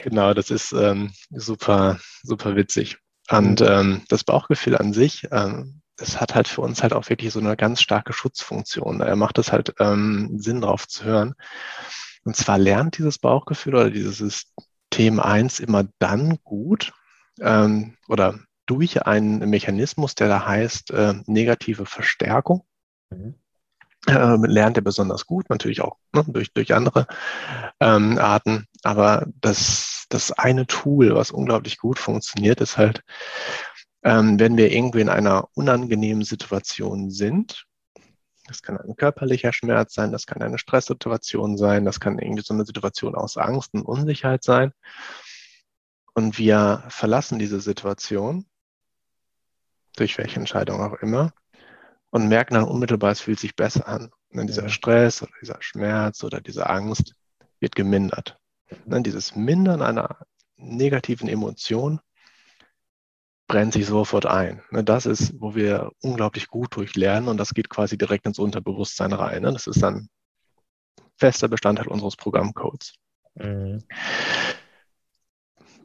Genau, 0.04 0.34
das 0.34 0.50
ist 0.50 0.72
ähm, 0.72 1.12
super, 1.32 2.00
super 2.22 2.56
witzig. 2.56 2.98
Und 3.30 3.60
mhm. 3.60 3.68
ähm, 3.68 4.02
das 4.08 4.24
Bauchgefühl 4.24 4.78
an 4.78 4.94
sich, 4.94 5.28
ähm, 5.32 5.82
das 5.98 6.20
hat 6.20 6.36
halt 6.36 6.48
für 6.48 6.62
uns 6.62 6.82
halt 6.82 6.94
auch 6.94 7.10
wirklich 7.10 7.32
so 7.34 7.40
eine 7.40 7.56
ganz 7.56 7.82
starke 7.82 8.14
Schutzfunktion. 8.14 9.02
Er 9.02 9.16
macht 9.16 9.38
es 9.38 9.52
halt 9.52 9.74
ähm, 9.80 10.38
Sinn 10.38 10.62
drauf 10.62 10.88
zu 10.88 11.04
hören. 11.04 11.36
Und 12.24 12.36
zwar 12.36 12.58
lernt 12.58 12.98
dieses 12.98 13.20
Bauchgefühl 13.20 13.76
oder 13.76 13.90
dieses 13.90 14.54
System 14.94 15.20
1 15.20 15.60
immer 15.60 15.86
dann 15.98 16.38
gut 16.44 16.94
ähm, 17.42 17.98
oder 18.08 18.40
durch 18.68 19.08
einen 19.08 19.50
Mechanismus, 19.50 20.14
der 20.14 20.28
da 20.28 20.46
heißt 20.46 20.92
äh, 20.92 21.16
negative 21.26 21.88
Verstärkung. 21.88 22.64
Mhm. 23.10 23.34
Ähm, 24.08 24.44
lernt 24.44 24.78
er 24.78 24.84
besonders 24.84 25.26
gut, 25.26 25.50
natürlich 25.50 25.82
auch 25.82 25.98
ne, 26.14 26.24
durch, 26.28 26.54
durch 26.54 26.76
andere 26.76 27.08
ähm, 27.80 28.20
Arten. 28.20 28.68
Aber 28.84 29.26
das, 29.42 30.06
das 30.10 30.32
eine 30.32 30.68
Tool, 30.68 31.16
was 31.16 31.32
unglaublich 31.32 31.80
gut 31.80 31.98
funktioniert, 31.98 32.62
ist 32.62 32.78
halt, 32.78 33.02
ähm, 34.04 34.40
wenn 34.40 34.58
wir 34.58 34.72
irgendwie 34.72 35.02
in 35.02 35.10
einer 35.10 35.48
unangenehmen 35.56 36.24
Situation 36.24 37.10
sind, 37.10 37.66
das 38.46 38.62
kann 38.62 38.78
ein 38.78 38.96
körperlicher 38.96 39.54
Schmerz 39.54 39.94
sein, 39.94 40.12
das 40.12 40.26
kann 40.26 40.42
eine 40.42 40.58
Stresssituation 40.58 41.58
sein, 41.58 41.86
das 41.86 42.00
kann 42.00 42.20
irgendwie 42.20 42.44
so 42.44 42.54
eine 42.54 42.66
Situation 42.66 43.16
aus 43.16 43.38
Angst 43.38 43.74
und 43.74 43.84
Unsicherheit 43.84 44.44
sein. 44.44 44.74
Und 46.14 46.38
wir 46.38 46.84
verlassen 46.90 47.40
diese 47.40 47.60
Situation, 47.60 48.46
durch 49.96 50.18
welche 50.18 50.40
Entscheidung 50.40 50.82
auch 50.82 50.96
immer, 50.96 51.34
und 52.10 52.28
merken 52.28 52.54
dann 52.54 52.66
unmittelbar, 52.66 53.12
es 53.12 53.22
fühlt 53.22 53.40
sich 53.40 53.56
besser 53.56 53.88
an. 53.88 54.12
Und 54.30 54.38
dann 54.38 54.48
dieser 54.48 54.70
Stress 54.70 55.24
oder 55.24 55.32
dieser 55.42 55.58
Schmerz 55.62 56.24
oder 56.24 56.42
diese 56.42 56.70
Angst 56.70 57.16
wird 57.60 57.76
gemindert. 57.76 58.38
Und 58.70 58.92
dann 58.92 59.04
dieses 59.04 59.36
Mindern 59.36 59.82
einer 59.82 60.20
negativen 60.56 61.28
Emotion 61.28 62.00
brennt 63.54 63.74
sich 63.74 63.86
sofort 63.86 64.26
ein. 64.26 64.64
Ne, 64.72 64.84
das 64.84 65.06
ist, 65.06 65.40
wo 65.40 65.54
wir 65.54 65.92
unglaublich 66.02 66.48
gut 66.48 66.76
durchlernen 66.76 67.30
und 67.30 67.38
das 67.38 67.54
geht 67.54 67.70
quasi 67.70 68.00
direkt 68.00 68.26
ins 68.26 68.40
Unterbewusstsein 68.40 69.14
rein. 69.14 69.44
Ne. 69.44 69.54
Das 69.54 69.68
ist 69.68 69.84
dann 69.84 70.10
fester 71.18 71.48
Bestandteil 71.50 71.88
unseres 71.88 72.16
Programmcodes. 72.16 72.96
Mhm. 73.36 73.84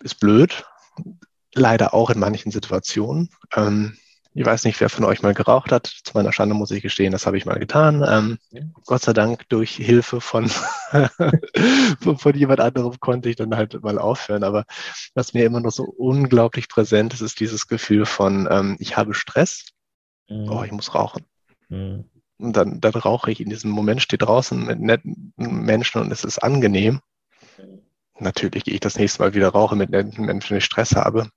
Ist 0.03 0.19
blöd, 0.19 0.65
leider 1.53 1.93
auch 1.93 2.09
in 2.09 2.19
manchen 2.19 2.51
Situationen. 2.53 3.29
Ähm, 3.55 3.99
ich 4.39 4.47
weiß 4.47 4.65
nicht, 4.65 4.81
wer 4.81 4.89
von 4.89 5.05
euch 5.05 5.21
mal 5.23 5.35
geraucht 5.35 5.73
hat. 5.73 5.87
Zu 5.87 6.13
meiner 6.15 6.33
Schande 6.33 6.55
muss 6.55 6.71
ich 6.71 6.81
gestehen, 6.81 7.11
das 7.11 7.27
habe 7.27 7.37
ich 7.37 7.45
mal 7.45 7.59
getan. 7.59 8.05
Ähm, 8.09 8.39
ja. 8.53 8.63
Gott 8.87 9.03
sei 9.03 9.13
Dank 9.13 9.49
durch 9.49 9.75
Hilfe 9.75 10.21
von, 10.21 10.49
von, 11.99 12.37
jemand 12.37 12.61
anderem 12.61 13.01
konnte 13.01 13.29
ich 13.31 13.35
dann 13.35 13.57
halt 13.57 13.83
mal 13.83 13.99
aufhören. 13.99 14.45
Aber 14.45 14.65
was 15.15 15.35
mir 15.35 15.45
immer 15.45 15.59
noch 15.59 15.73
so 15.73 15.83
unglaublich 15.83 16.69
präsent 16.69 17.15
ist, 17.15 17.21
ist 17.21 17.41
dieses 17.41 17.67
Gefühl 17.67 18.07
von, 18.07 18.47
ähm, 18.49 18.77
ich 18.79 18.97
habe 18.97 19.13
Stress. 19.13 19.71
Mhm. 20.29 20.49
Oh, 20.49 20.63
ich 20.63 20.71
muss 20.71 20.95
rauchen. 20.95 21.25
Mhm. 21.69 22.05
Und 22.39 22.57
dann, 22.57 22.81
dann 22.81 22.95
rauche 22.95 23.33
ich 23.33 23.41
in 23.41 23.51
diesem 23.51 23.73
Moment, 23.73 24.03
stehe 24.03 24.19
draußen 24.19 24.67
mit 24.67 24.79
netten 24.79 25.33
Menschen 25.37 26.01
und 26.01 26.13
es 26.13 26.23
ist 26.23 26.39
angenehm. 26.39 27.01
Natürlich 28.21 28.63
gehe 28.63 28.75
ich 28.75 28.81
das 28.81 28.99
nächste 28.99 29.21
Mal 29.21 29.35
wieder 29.35 29.49
rauchen 29.49 29.79
mit 29.79 29.91
netten 29.91 30.25
Menschen, 30.25 30.51
wenn 30.51 30.59
ich 30.59 30.65
Stress 30.65 30.95
habe. 30.95 31.29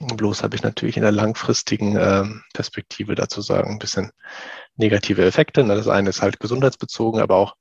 Bloß 0.00 0.42
habe 0.42 0.56
ich 0.56 0.62
natürlich 0.62 0.96
in 0.96 1.02
der 1.02 1.12
langfristigen 1.12 1.96
äh, 1.96 2.24
Perspektive 2.52 3.14
dazu 3.14 3.40
sagen, 3.40 3.72
ein 3.72 3.78
bisschen 3.78 4.10
negative 4.76 5.24
Effekte. 5.24 5.64
Das 5.64 5.88
eine 5.88 6.10
ist 6.10 6.22
halt 6.22 6.40
gesundheitsbezogen, 6.40 7.20
aber 7.20 7.36
auch 7.36 7.54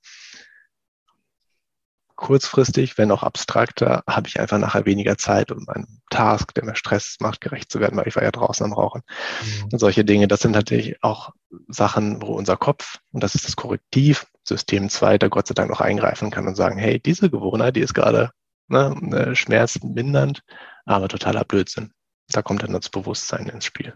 kurzfristig, 2.16 2.98
wenn 2.98 3.12
auch 3.12 3.24
abstrakter, 3.24 4.04
habe 4.08 4.28
ich 4.28 4.40
einfach 4.40 4.58
nachher 4.58 4.86
weniger 4.86 5.18
Zeit, 5.18 5.52
um 5.52 5.66
meinem 5.66 6.00
Task, 6.10 6.54
der 6.54 6.64
mir 6.64 6.76
Stress 6.76 7.18
macht, 7.20 7.42
gerecht 7.42 7.72
zu 7.72 7.80
werden, 7.80 7.98
weil 7.98 8.08
ich 8.08 8.16
war 8.16 8.24
ja 8.24 8.32
draußen 8.32 8.66
am 8.66 8.74
Rauchen. 8.74 9.02
Mhm. 9.42 9.70
Und 9.74 9.80
solche 9.80 10.06
Dinge, 10.06 10.28
das 10.28 10.42
sind 10.42 10.52
natürlich 10.52 11.04
auch 11.04 11.32
Sachen, 11.68 12.22
wo 12.22 12.28
unser 12.28 12.56
Kopf, 12.56 13.00
und 13.12 13.22
das 13.22 13.36
ist 13.36 13.46
das 13.46 13.56
Korrektiv, 13.56 14.28
System 14.44 14.90
2, 14.90 15.18
da 15.18 15.28
Gott 15.28 15.48
sei 15.48 15.54
Dank 15.54 15.70
noch 15.70 15.82
eingreifen 15.82 16.32
kann 16.32 16.48
und 16.48 16.56
sagen, 16.56 16.78
hey, 16.78 17.00
diese 17.00 17.30
Gewohnheit, 17.30 17.76
die 17.76 17.82
ist 17.82 17.94
gerade 17.94 18.32
ne, 18.68 19.36
schmerzmindernd, 19.36 20.44
aber 20.86 21.08
totaler 21.08 21.44
Blödsinn. 21.44 21.92
Da 22.32 22.42
kommt 22.42 22.64
dann 22.64 22.74
das 22.74 22.90
Bewusstsein 22.90 23.48
ins 23.48 23.66
Spiel. 23.66 23.94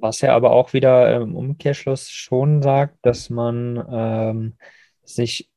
Was 0.00 0.20
ja 0.20 0.34
aber 0.34 0.50
auch 0.50 0.72
wieder 0.72 1.14
im 1.16 1.36
Umkehrschluss 1.36 2.10
schon 2.10 2.62
sagt, 2.62 2.96
dass 3.02 3.30
man 3.30 3.84
ähm, 3.90 4.56
sich 5.04 5.48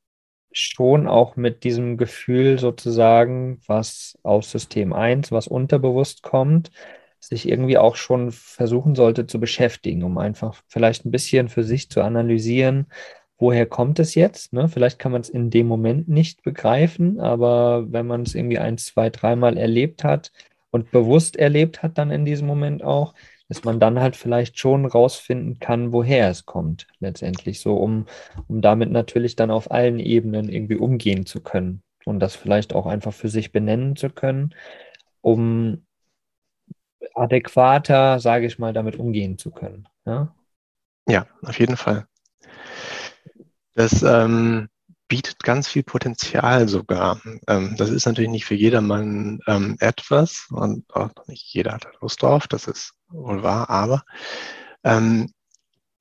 schon 0.52 1.08
auch 1.08 1.36
mit 1.36 1.64
diesem 1.64 1.98
Gefühl 1.98 2.60
sozusagen, 2.60 3.60
was 3.68 4.18
aus 4.24 4.52
System 4.52 4.94
1, 4.94 5.32
was 5.32 5.48
unterbewusst 5.48 6.24
kommt, 6.24 6.72
sich 7.20 7.50
irgendwie 7.50 7.78
auch 7.78 7.96
schon 7.96 8.32
versuchen 8.32 8.96
sollte 8.96 9.28
zu 9.28 9.40
beschäftigen, 9.40 10.04
um 10.04 10.18
einfach 10.18 10.62
vielleicht 10.68 11.06
ein 11.06 11.12
bisschen 11.12 11.50
für 11.50 11.64
sich 11.64 11.90
zu 11.90 12.02
analysieren, 12.02 12.88
woher 13.38 13.66
kommt 13.66 14.00
es 14.00 14.16
jetzt? 14.16 14.54
Ne? 14.54 14.70
Vielleicht 14.70 15.00
kann 15.00 15.12
man 15.12 15.22
es 15.22 15.30
in 15.30 15.50
dem 15.50 15.68
Moment 15.68 16.08
nicht 16.08 16.44
begreifen, 16.44 17.20
aber 17.20 17.92
wenn 17.92 18.08
man 18.08 18.22
es 18.22 18.36
irgendwie 18.36 18.60
ein, 18.60 18.78
zwei, 18.78 19.10
dreimal 19.10 19.58
erlebt 19.58 20.04
hat, 20.04 20.32
und 20.76 20.92
bewusst 20.92 21.38
erlebt 21.38 21.84
hat 21.84 21.98
dann 21.98 22.12
in 22.12 22.26
diesem 22.26 22.48
Moment 22.48 22.84
auch, 22.84 23.14
dass 23.48 23.64
man 23.64 23.80
dann 23.80 23.98
halt 24.02 24.18
vielleicht 24.18 24.60
schon 24.60 24.86
rausfinden 24.86 25.58
kann, 25.60 25.94
woher 25.94 26.30
es 26.30 26.46
kommt, 26.46 26.86
letztendlich 27.00 27.62
so, 27.62 27.78
um, 27.78 28.08
um 28.50 28.60
damit 28.60 28.92
natürlich 28.92 29.38
dann 29.38 29.52
auf 29.52 29.72
allen 29.72 30.00
Ebenen 30.00 30.50
irgendwie 30.50 30.76
umgehen 30.76 31.26
zu 31.26 31.42
können 31.42 31.82
und 32.04 32.20
das 32.20 32.36
vielleicht 32.36 32.76
auch 32.76 32.88
einfach 32.88 33.14
für 33.14 33.30
sich 33.30 33.54
benennen 33.54 33.96
zu 33.96 34.10
können, 34.10 34.54
um 35.22 35.86
adäquater, 37.14 38.20
sage 38.20 38.46
ich 38.46 38.60
mal, 38.60 38.74
damit 38.74 38.98
umgehen 38.98 39.38
zu 39.38 39.52
können. 39.52 39.88
Ja, 40.06 40.36
ja 41.08 41.26
auf 41.42 41.58
jeden 41.58 41.78
Fall. 41.78 42.06
Das 43.76 44.04
ähm, 44.04 44.68
bietet 45.08 45.44
ganz 45.44 45.68
viel 45.68 45.84
Potenzial 45.84 46.68
sogar. 46.68 47.22
Ähm, 47.48 47.76
das 47.78 47.90
ist 47.90 48.06
natürlich 48.06 48.32
nicht 48.32 48.46
für 48.46 48.56
jedermann 48.56 49.40
ähm, 49.48 49.78
etwas 49.80 50.48
und 50.50 50.86
auch 50.94 51.12
nicht 51.28 51.54
jeder 51.54 51.74
hat 51.74 51.88
Lust 52.02 52.22
drauf, 52.22 52.48
das 52.48 52.68
ist 52.68 52.94
wohl 53.10 53.44
wahr, 53.44 53.70
aber 53.70 54.04
ähm, 54.84 55.32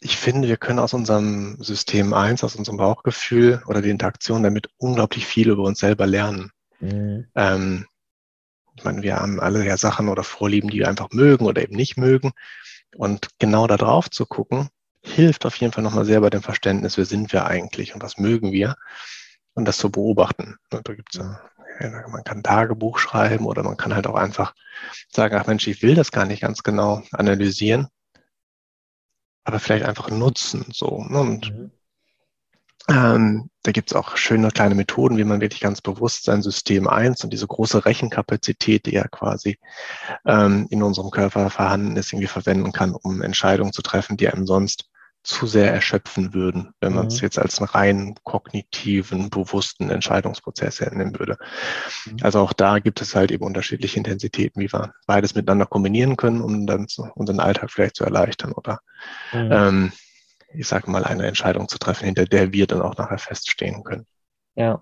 ich 0.00 0.18
finde, 0.18 0.48
wir 0.48 0.58
können 0.58 0.78
aus 0.78 0.92
unserem 0.92 1.56
System 1.62 2.12
1, 2.12 2.44
aus 2.44 2.56
unserem 2.56 2.76
Bauchgefühl 2.76 3.62
oder 3.66 3.80
die 3.80 3.88
Interaktion 3.88 4.42
damit 4.42 4.68
unglaublich 4.76 5.26
viel 5.26 5.48
über 5.48 5.62
uns 5.62 5.78
selber 5.78 6.06
lernen. 6.06 6.50
Mhm. 6.80 7.26
Ähm, 7.34 7.86
ich 8.76 8.84
meine, 8.84 9.02
wir 9.02 9.16
haben 9.16 9.40
alle 9.40 9.64
ja 9.64 9.78
Sachen 9.78 10.08
oder 10.08 10.22
Vorlieben, 10.22 10.68
die 10.68 10.80
wir 10.80 10.88
einfach 10.88 11.08
mögen 11.12 11.46
oder 11.46 11.62
eben 11.62 11.76
nicht 11.76 11.96
mögen. 11.96 12.32
Und 12.96 13.28
genau 13.38 13.66
da 13.66 13.76
drauf 13.76 14.10
zu 14.10 14.26
gucken, 14.26 14.68
hilft 15.04 15.46
auf 15.46 15.56
jeden 15.56 15.72
Fall 15.72 15.84
nochmal 15.84 16.04
sehr 16.04 16.20
bei 16.20 16.30
dem 16.30 16.42
Verständnis, 16.42 16.96
wer 16.96 17.04
sind 17.04 17.32
wir 17.32 17.46
eigentlich 17.46 17.94
und 17.94 18.02
was 18.02 18.18
mögen 18.18 18.52
wir 18.52 18.76
und 19.54 19.66
das 19.66 19.78
zu 19.78 19.90
beobachten. 19.90 20.56
Da 20.70 20.80
gibt's 20.80 21.16
ja, 21.16 21.40
man 22.08 22.24
kann 22.24 22.42
Tagebuch 22.42 22.98
schreiben 22.98 23.46
oder 23.46 23.62
man 23.62 23.76
kann 23.76 23.94
halt 23.94 24.06
auch 24.06 24.14
einfach 24.14 24.54
sagen, 25.08 25.36
ach 25.36 25.46
Mensch, 25.46 25.66
ich 25.66 25.82
will 25.82 25.94
das 25.94 26.12
gar 26.12 26.24
nicht 26.24 26.40
ganz 26.40 26.62
genau 26.62 27.02
analysieren, 27.12 27.88
aber 29.44 29.60
vielleicht 29.60 29.84
einfach 29.84 30.10
nutzen 30.10 30.64
so. 30.72 31.04
Ne? 31.04 31.20
Und 31.20 31.52
mhm. 31.52 31.70
Ähm, 32.88 33.48
da 33.62 33.72
gibt's 33.72 33.94
auch 33.94 34.16
schöne 34.16 34.50
kleine 34.50 34.74
Methoden, 34.74 35.16
wie 35.16 35.24
man 35.24 35.40
wirklich 35.40 35.60
ganz 35.60 35.80
bewusst 35.80 36.24
sein 36.24 36.42
System 36.42 36.86
eins 36.86 37.24
und 37.24 37.32
diese 37.32 37.46
große 37.46 37.86
Rechenkapazität, 37.86 38.84
die 38.86 38.92
ja 38.92 39.08
quasi 39.08 39.58
ähm, 40.26 40.66
in 40.70 40.82
unserem 40.82 41.10
Körper 41.10 41.48
vorhanden 41.48 41.96
ist, 41.96 42.12
irgendwie 42.12 42.26
verwenden 42.26 42.72
kann, 42.72 42.94
um 42.94 43.22
Entscheidungen 43.22 43.72
zu 43.72 43.80
treffen, 43.80 44.18
die 44.18 44.28
einem 44.28 44.46
sonst 44.46 44.90
zu 45.22 45.46
sehr 45.46 45.72
erschöpfen 45.72 46.34
würden, 46.34 46.74
wenn 46.80 46.92
man 46.92 47.06
es 47.06 47.16
mhm. 47.16 47.24
jetzt 47.24 47.38
als 47.38 47.58
einen 47.58 47.68
rein 47.68 48.14
kognitiven, 48.24 49.30
bewussten 49.30 49.88
Entscheidungsprozess 49.88 50.80
nehmen 50.80 51.18
würde. 51.18 51.38
Mhm. 52.04 52.18
Also 52.20 52.40
auch 52.40 52.52
da 52.52 52.78
gibt 52.78 53.00
es 53.00 53.14
halt 53.14 53.32
eben 53.32 53.44
unterschiedliche 53.44 53.96
Intensitäten, 53.96 54.60
wie 54.60 54.70
wir 54.70 54.92
beides 55.06 55.34
miteinander 55.34 55.64
kombinieren 55.64 56.18
können, 56.18 56.42
um 56.42 56.66
dann 56.66 56.86
unseren 57.14 57.40
Alltag 57.40 57.70
vielleicht 57.70 57.96
zu 57.96 58.04
erleichtern 58.04 58.52
oder 58.52 58.80
mhm. 59.32 59.48
ähm, 59.50 59.92
ich 60.54 60.66
sage 60.66 60.90
mal, 60.90 61.04
eine 61.04 61.26
Entscheidung 61.26 61.68
zu 61.68 61.78
treffen, 61.78 62.06
hinter 62.06 62.24
der 62.24 62.52
wir 62.52 62.66
dann 62.66 62.82
auch 62.82 62.96
nachher 62.96 63.18
feststehen 63.18 63.82
können. 63.84 64.06
Ja. 64.54 64.80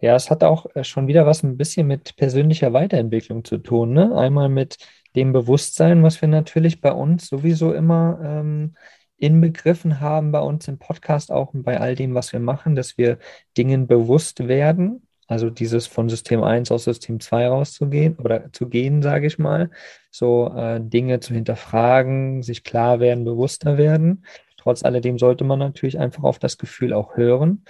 Ja, 0.00 0.14
es 0.14 0.30
hat 0.30 0.44
auch 0.44 0.66
äh, 0.74 0.84
schon 0.84 1.06
wieder 1.06 1.24
was 1.24 1.42
ein 1.42 1.56
bisschen 1.56 1.86
mit 1.86 2.16
persönlicher 2.16 2.74
Weiterentwicklung 2.74 3.42
zu 3.42 3.56
tun. 3.56 3.94
Ne? 3.94 4.14
Einmal 4.14 4.50
mit 4.50 4.76
dem 5.16 5.32
Bewusstsein, 5.32 6.02
was 6.02 6.20
wir 6.20 6.28
natürlich 6.28 6.82
bei 6.82 6.92
uns 6.92 7.28
sowieso 7.28 7.72
immer 7.72 8.18
ähm, 8.22 8.74
inbegriffen 9.22 10.00
haben 10.00 10.32
bei 10.32 10.40
uns 10.40 10.66
im 10.66 10.78
Podcast 10.78 11.30
auch 11.30 11.54
und 11.54 11.62
bei 11.62 11.80
all 11.80 11.94
dem, 11.94 12.14
was 12.14 12.32
wir 12.32 12.40
machen, 12.40 12.74
dass 12.74 12.98
wir 12.98 13.18
Dingen 13.56 13.86
bewusst 13.86 14.48
werden. 14.48 15.06
Also 15.28 15.48
dieses 15.48 15.86
von 15.86 16.08
System 16.08 16.42
1 16.42 16.72
aus 16.72 16.84
System 16.84 17.20
2 17.20 17.46
rauszugehen 17.46 18.16
oder 18.16 18.52
zu 18.52 18.68
gehen, 18.68 19.00
sage 19.00 19.28
ich 19.28 19.38
mal. 19.38 19.70
So 20.10 20.52
äh, 20.54 20.80
Dinge 20.80 21.20
zu 21.20 21.32
hinterfragen, 21.32 22.42
sich 22.42 22.64
klar 22.64 22.98
werden, 22.98 23.24
bewusster 23.24 23.78
werden. 23.78 24.24
Trotz 24.62 24.84
alledem 24.84 25.18
sollte 25.18 25.42
man 25.42 25.58
natürlich 25.58 25.98
einfach 25.98 26.22
auf 26.22 26.38
das 26.38 26.56
Gefühl 26.56 26.92
auch 26.92 27.16
hören. 27.16 27.64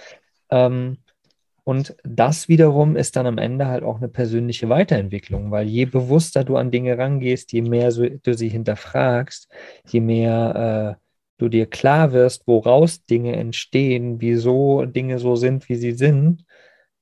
Ähm, 0.51 0.97
und 1.63 1.95
das 2.03 2.47
wiederum 2.49 2.95
ist 2.95 3.15
dann 3.15 3.25
am 3.25 3.39
Ende 3.39 3.65
halt 3.67 3.83
auch 3.83 3.97
eine 3.97 4.09
persönliche 4.09 4.69
Weiterentwicklung, 4.69 5.49
weil 5.49 5.67
je 5.67 5.85
bewusster 5.85 6.43
du 6.43 6.55
an 6.57 6.69
Dinge 6.69 6.97
rangehst, 6.97 7.51
je 7.51 7.61
mehr 7.61 7.89
du 7.89 8.33
sie 8.33 8.49
hinterfragst, 8.49 9.49
je 9.87 10.01
mehr 10.01 10.97
äh, 10.99 11.03
du 11.39 11.49
dir 11.49 11.65
klar 11.65 12.11
wirst, 12.11 12.45
woraus 12.47 13.05
Dinge 13.05 13.35
entstehen, 13.35 14.21
wieso 14.21 14.85
Dinge 14.85 15.17
so 15.17 15.35
sind, 15.35 15.67
wie 15.69 15.75
sie 15.75 15.93
sind, 15.93 16.45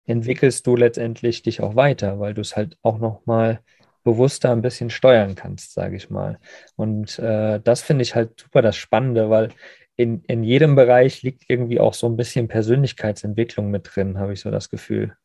entwickelst 0.06 0.66
du 0.68 0.78
letztendlich 0.78 1.42
dich 1.42 1.62
auch 1.62 1.76
weiter, 1.76 2.20
weil 2.20 2.34
du 2.34 2.42
es 2.42 2.56
halt 2.56 2.78
auch 2.82 3.00
nochmal 3.00 3.60
bewusster 4.04 4.52
ein 4.52 4.62
bisschen 4.62 4.90
steuern 4.90 5.36
kannst, 5.36 5.74
sage 5.74 5.96
ich 5.96 6.10
mal. 6.10 6.40
Und 6.76 7.20
äh, 7.20 7.60
das 7.60 7.82
finde 7.82 8.04
ich 8.04 8.16
halt 8.16 8.40
super 8.40 8.62
das 8.62 8.76
Spannende, 8.76 9.30
weil 9.30 9.50
in, 10.02 10.24
in 10.24 10.44
jedem 10.44 10.76
Bereich 10.76 11.22
liegt 11.22 11.44
irgendwie 11.48 11.80
auch 11.80 11.94
so 11.94 12.08
ein 12.08 12.18
bisschen 12.18 12.48
Persönlichkeitsentwicklung 12.48 13.70
mit 13.70 13.90
drin, 13.94 14.18
habe 14.18 14.34
ich 14.34 14.42
so 14.42 14.50
das 14.50 14.70
Gefühl. 14.70 15.16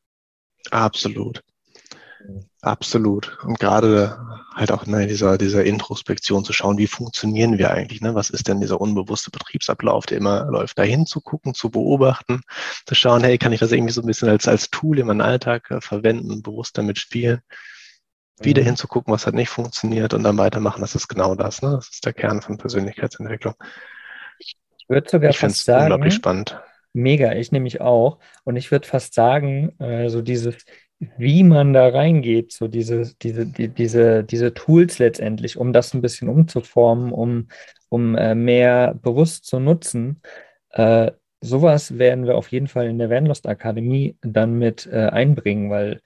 Absolut. 0.71 1.43
Absolut. 2.61 3.39
Und 3.45 3.59
gerade 3.59 4.19
halt 4.55 4.73
auch 4.73 4.85
in 4.85 4.93
ne, 4.93 5.07
dieser, 5.07 5.39
dieser 5.39 5.65
Introspektion 5.65 6.45
zu 6.45 6.53
schauen, 6.53 6.77
wie 6.77 6.89
funktionieren 6.89 7.57
wir 7.57 7.71
eigentlich? 7.71 8.01
Ne? 8.01 8.15
Was 8.15 8.31
ist 8.31 8.49
denn 8.49 8.61
dieser 8.61 8.81
unbewusste 8.81 9.31
Betriebsablauf, 9.31 10.07
der 10.07 10.19
immer 10.19 10.47
läuft, 10.51 10.77
dahin 10.77 11.07
zu 11.07 11.21
gucken, 11.21 11.55
zu 11.55 11.71
beobachten, 11.71 12.41
zu 12.85 12.95
schauen, 12.95 13.23
hey, 13.23 13.39
kann 13.39 13.53
ich 13.53 13.61
das 13.61 13.73
irgendwie 13.73 13.93
so 13.93 14.03
ein 14.03 14.07
bisschen 14.07 14.29
als, 14.29 14.49
als 14.49 14.71
Tool 14.71 14.99
in 14.99 15.07
meinem 15.07 15.21
Alltag 15.21 15.71
äh, 15.71 15.81
verwenden, 15.81 16.43
bewusst 16.43 16.77
damit 16.77 16.99
spielen? 16.99 17.41
Wieder 18.41 18.63
mhm. 18.63 18.67
hinzugucken, 18.67 19.15
was 19.15 19.27
hat 19.27 19.35
nicht 19.35 19.49
funktioniert 19.49 20.13
und 20.13 20.25
dann 20.25 20.37
weitermachen, 20.37 20.81
das 20.81 20.97
ist 20.97 21.09
genau 21.09 21.35
das. 21.37 21.63
Ne? 21.63 21.71
Das 21.77 21.89
ist 21.89 22.05
der 22.05 22.13
Kern 22.13 22.43
von 22.43 22.59
Persönlichkeitsentwicklung. 22.59 23.55
Ich 24.89 24.95
würde 24.95 25.09
sogar 25.09 25.31
ich 25.31 25.39
fast 25.39 25.65
sagen, 25.65 25.85
unglaublich 25.85 26.15
spannend. 26.15 26.61
Mega, 26.93 27.33
ich 27.35 27.53
nämlich 27.53 27.81
auch. 27.81 28.19
Und 28.45 28.57
ich 28.57 28.71
würde 28.71 28.89
fast 28.89 29.15
sagen, 29.15 29.79
äh, 29.81 30.09
so 30.09 30.23
dieses 30.23 30.57
wie 30.99 31.43
man 31.43 31.73
da 31.73 31.89
reingeht, 31.89 32.53
so 32.53 32.69
diese, 32.69 33.15
diese, 33.21 33.47
die, 33.47 33.69
diese, 33.69 34.25
diese 34.25 34.55
Tools 34.55 34.99
letztendlich, 34.99 35.59
um 35.59 35.73
das 35.73 35.93
ein 35.95 36.01
bisschen 36.01 36.29
umzuformen, 36.29 37.13
um, 37.13 37.49
um 37.89 38.17
äh, 38.17 38.35
mehr 38.35 38.95
bewusst 38.95 39.45
zu 39.47 39.61
nutzen. 39.61 40.23
Äh, 40.71 41.13
sowas 41.41 41.99
werden 41.99 42.27
wir 42.27 42.37
auf 42.37 42.51
jeden 42.51 42.69
Fall 42.69 42.87
in 42.87 42.99
der 42.99 43.11
Vanlust 43.11 43.47
Akademie 43.47 44.17
dann 44.23 44.59
mit 44.59 44.87
äh, 44.87 45.09
einbringen, 45.09 45.71
weil 45.71 46.01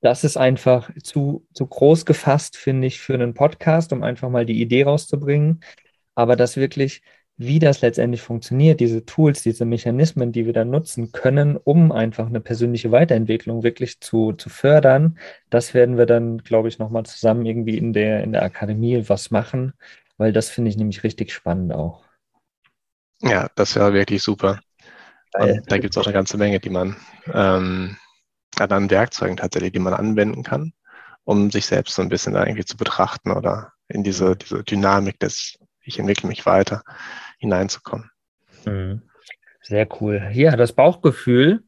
das 0.00 0.22
ist 0.22 0.36
einfach 0.36 0.90
zu, 1.02 1.44
zu 1.52 1.66
groß 1.66 2.06
gefasst, 2.06 2.56
finde 2.56 2.86
ich, 2.86 3.00
für 3.00 3.14
einen 3.14 3.34
Podcast, 3.34 3.92
um 3.92 4.04
einfach 4.04 4.30
mal 4.30 4.46
die 4.46 4.60
Idee 4.60 4.84
rauszubringen. 4.84 5.60
Aber 6.14 6.36
das 6.36 6.56
wirklich 6.56 7.02
wie 7.40 7.60
das 7.60 7.80
letztendlich 7.82 8.20
funktioniert, 8.20 8.80
diese 8.80 9.06
Tools, 9.06 9.42
diese 9.44 9.64
Mechanismen, 9.64 10.32
die 10.32 10.44
wir 10.44 10.52
da 10.52 10.64
nutzen 10.64 11.12
können, 11.12 11.56
um 11.56 11.92
einfach 11.92 12.26
eine 12.26 12.40
persönliche 12.40 12.90
Weiterentwicklung 12.90 13.62
wirklich 13.62 14.00
zu, 14.00 14.32
zu 14.32 14.48
fördern, 14.48 15.18
das 15.48 15.72
werden 15.72 15.96
wir 15.96 16.06
dann, 16.06 16.38
glaube 16.38 16.66
ich, 16.66 16.80
nochmal 16.80 17.06
zusammen 17.06 17.46
irgendwie 17.46 17.78
in 17.78 17.92
der, 17.92 18.24
in 18.24 18.32
der 18.32 18.42
Akademie 18.42 19.08
was 19.08 19.30
machen, 19.30 19.72
weil 20.16 20.32
das 20.32 20.50
finde 20.50 20.70
ich 20.70 20.76
nämlich 20.76 21.04
richtig 21.04 21.32
spannend 21.32 21.72
auch. 21.72 22.02
Ja, 23.20 23.48
das 23.54 23.76
wäre 23.76 23.92
wirklich 23.92 24.20
super. 24.20 24.58
Und 25.34 25.62
da 25.70 25.78
gibt 25.78 25.94
es 25.94 25.98
auch 25.98 26.06
eine 26.06 26.14
ganze 26.14 26.38
Menge, 26.38 26.58
die 26.58 26.70
man 26.70 26.96
ähm, 27.32 27.96
an 28.58 28.90
Werkzeugen 28.90 29.36
tatsächlich, 29.36 29.72
die 29.72 29.78
man 29.78 29.94
anwenden 29.94 30.42
kann, 30.42 30.72
um 31.22 31.52
sich 31.52 31.66
selbst 31.66 31.94
so 31.94 32.02
ein 32.02 32.08
bisschen 32.08 32.34
da 32.34 32.44
irgendwie 32.44 32.64
zu 32.64 32.76
betrachten 32.76 33.30
oder 33.30 33.72
in 33.86 34.02
diese, 34.02 34.34
diese 34.34 34.64
Dynamik 34.64 35.20
des 35.20 35.56
ich 35.88 35.98
entwickle 35.98 36.28
mich 36.28 36.44
weiter 36.46 36.82
hineinzukommen. 37.38 38.10
Mhm. 38.64 39.02
Sehr 39.62 39.88
cool. 40.00 40.30
Ja, 40.32 40.56
das 40.56 40.72
Bauchgefühl, 40.72 41.62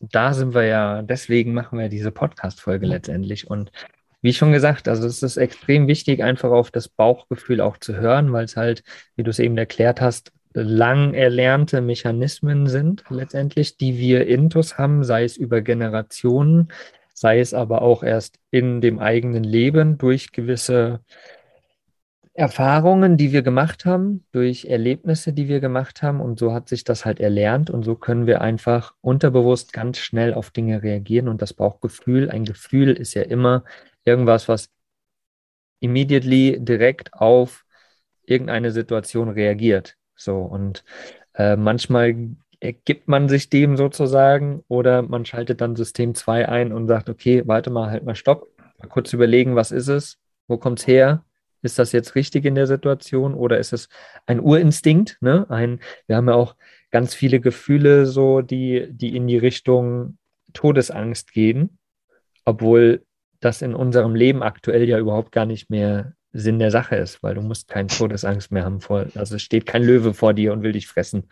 da 0.00 0.34
sind 0.34 0.54
wir 0.54 0.64
ja, 0.64 1.02
deswegen 1.02 1.54
machen 1.54 1.78
wir 1.78 1.88
diese 1.88 2.10
Podcast-Folge 2.10 2.86
letztendlich. 2.86 3.48
Und 3.48 3.70
wie 4.22 4.32
schon 4.32 4.52
gesagt, 4.52 4.88
also 4.88 5.06
es 5.06 5.22
ist 5.22 5.36
extrem 5.36 5.86
wichtig, 5.86 6.22
einfach 6.22 6.50
auf 6.50 6.70
das 6.70 6.88
Bauchgefühl 6.88 7.60
auch 7.60 7.76
zu 7.76 7.96
hören, 7.96 8.32
weil 8.32 8.44
es 8.44 8.56
halt, 8.56 8.82
wie 9.16 9.22
du 9.22 9.30
es 9.30 9.38
eben 9.38 9.58
erklärt 9.58 10.00
hast, 10.00 10.32
lang 10.54 11.14
erlernte 11.14 11.80
Mechanismen 11.80 12.66
sind 12.66 13.04
letztendlich, 13.10 13.76
die 13.76 13.98
wir 13.98 14.26
intus 14.26 14.78
haben, 14.78 15.04
sei 15.04 15.24
es 15.24 15.36
über 15.36 15.60
Generationen, 15.60 16.68
sei 17.12 17.40
es 17.40 17.52
aber 17.54 17.82
auch 17.82 18.02
erst 18.02 18.38
in 18.50 18.80
dem 18.80 18.98
eigenen 18.98 19.44
Leben 19.44 19.98
durch 19.98 20.32
gewisse 20.32 21.00
Erfahrungen, 22.36 23.16
die 23.16 23.32
wir 23.32 23.42
gemacht 23.42 23.84
haben, 23.84 24.24
durch 24.32 24.64
Erlebnisse, 24.64 25.32
die 25.32 25.48
wir 25.48 25.60
gemacht 25.60 26.02
haben. 26.02 26.20
Und 26.20 26.38
so 26.38 26.52
hat 26.52 26.68
sich 26.68 26.82
das 26.82 27.04
halt 27.04 27.20
erlernt. 27.20 27.70
Und 27.70 27.84
so 27.84 27.94
können 27.94 28.26
wir 28.26 28.40
einfach 28.40 28.94
unterbewusst 29.00 29.72
ganz 29.72 29.98
schnell 29.98 30.34
auf 30.34 30.50
Dinge 30.50 30.82
reagieren. 30.82 31.28
Und 31.28 31.42
das 31.42 31.54
Bauchgefühl, 31.54 32.30
ein 32.30 32.44
Gefühl 32.44 32.90
ist 32.92 33.14
ja 33.14 33.22
immer 33.22 33.62
irgendwas, 34.04 34.48
was 34.48 34.68
immediately 35.78 36.58
direkt 36.60 37.14
auf 37.14 37.64
irgendeine 38.24 38.72
Situation 38.72 39.28
reagiert. 39.28 39.96
So. 40.16 40.38
Und 40.38 40.84
äh, 41.34 41.56
manchmal 41.56 42.16
ergibt 42.58 43.06
man 43.06 43.28
sich 43.28 43.48
dem 43.48 43.76
sozusagen 43.76 44.64
oder 44.68 45.02
man 45.02 45.24
schaltet 45.24 45.60
dann 45.60 45.76
System 45.76 46.14
2 46.16 46.48
ein 46.48 46.72
und 46.72 46.88
sagt, 46.88 47.08
okay, 47.08 47.42
warte 47.46 47.70
mal, 47.70 47.90
halt 47.90 48.04
mal 48.04 48.16
Stopp, 48.16 48.48
mal 48.78 48.88
kurz 48.88 49.12
überlegen, 49.12 49.54
was 49.54 49.70
ist 49.70 49.88
es, 49.88 50.18
wo 50.48 50.56
kommt 50.56 50.80
es 50.80 50.86
her, 50.86 51.24
ist 51.64 51.78
das 51.78 51.92
jetzt 51.92 52.14
richtig 52.14 52.44
in 52.44 52.54
der 52.54 52.66
Situation 52.66 53.34
oder 53.34 53.58
ist 53.58 53.72
es 53.72 53.88
ein 54.26 54.40
Urinstinkt? 54.40 55.18
Ne? 55.20 55.46
Ein, 55.48 55.80
wir 56.06 56.16
haben 56.16 56.28
ja 56.28 56.34
auch 56.34 56.54
ganz 56.90 57.14
viele 57.14 57.40
Gefühle, 57.40 58.06
so 58.06 58.42
die, 58.42 58.86
die 58.90 59.16
in 59.16 59.26
die 59.26 59.38
Richtung 59.38 60.18
Todesangst 60.52 61.32
gehen, 61.32 61.78
obwohl 62.44 63.04
das 63.40 63.62
in 63.62 63.74
unserem 63.74 64.14
Leben 64.14 64.42
aktuell 64.42 64.88
ja 64.88 64.98
überhaupt 64.98 65.32
gar 65.32 65.46
nicht 65.46 65.70
mehr 65.70 66.12
Sinn 66.32 66.58
der 66.58 66.70
Sache 66.70 66.96
ist, 66.96 67.22
weil 67.22 67.34
du 67.34 67.40
musst 67.40 67.68
keine 67.68 67.88
Todesangst 67.88 68.52
mehr 68.52 68.64
haben 68.64 68.80
vor, 68.80 69.06
also 69.14 69.36
es 69.36 69.42
steht 69.42 69.66
kein 69.66 69.82
Löwe 69.82 70.14
vor 70.14 70.34
dir 70.34 70.52
und 70.52 70.62
will 70.62 70.72
dich 70.72 70.86
fressen. 70.86 71.28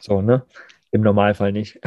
So, 0.00 0.22
ne? 0.22 0.44
Im 0.92 1.02
Normalfall 1.02 1.52
nicht. 1.52 1.80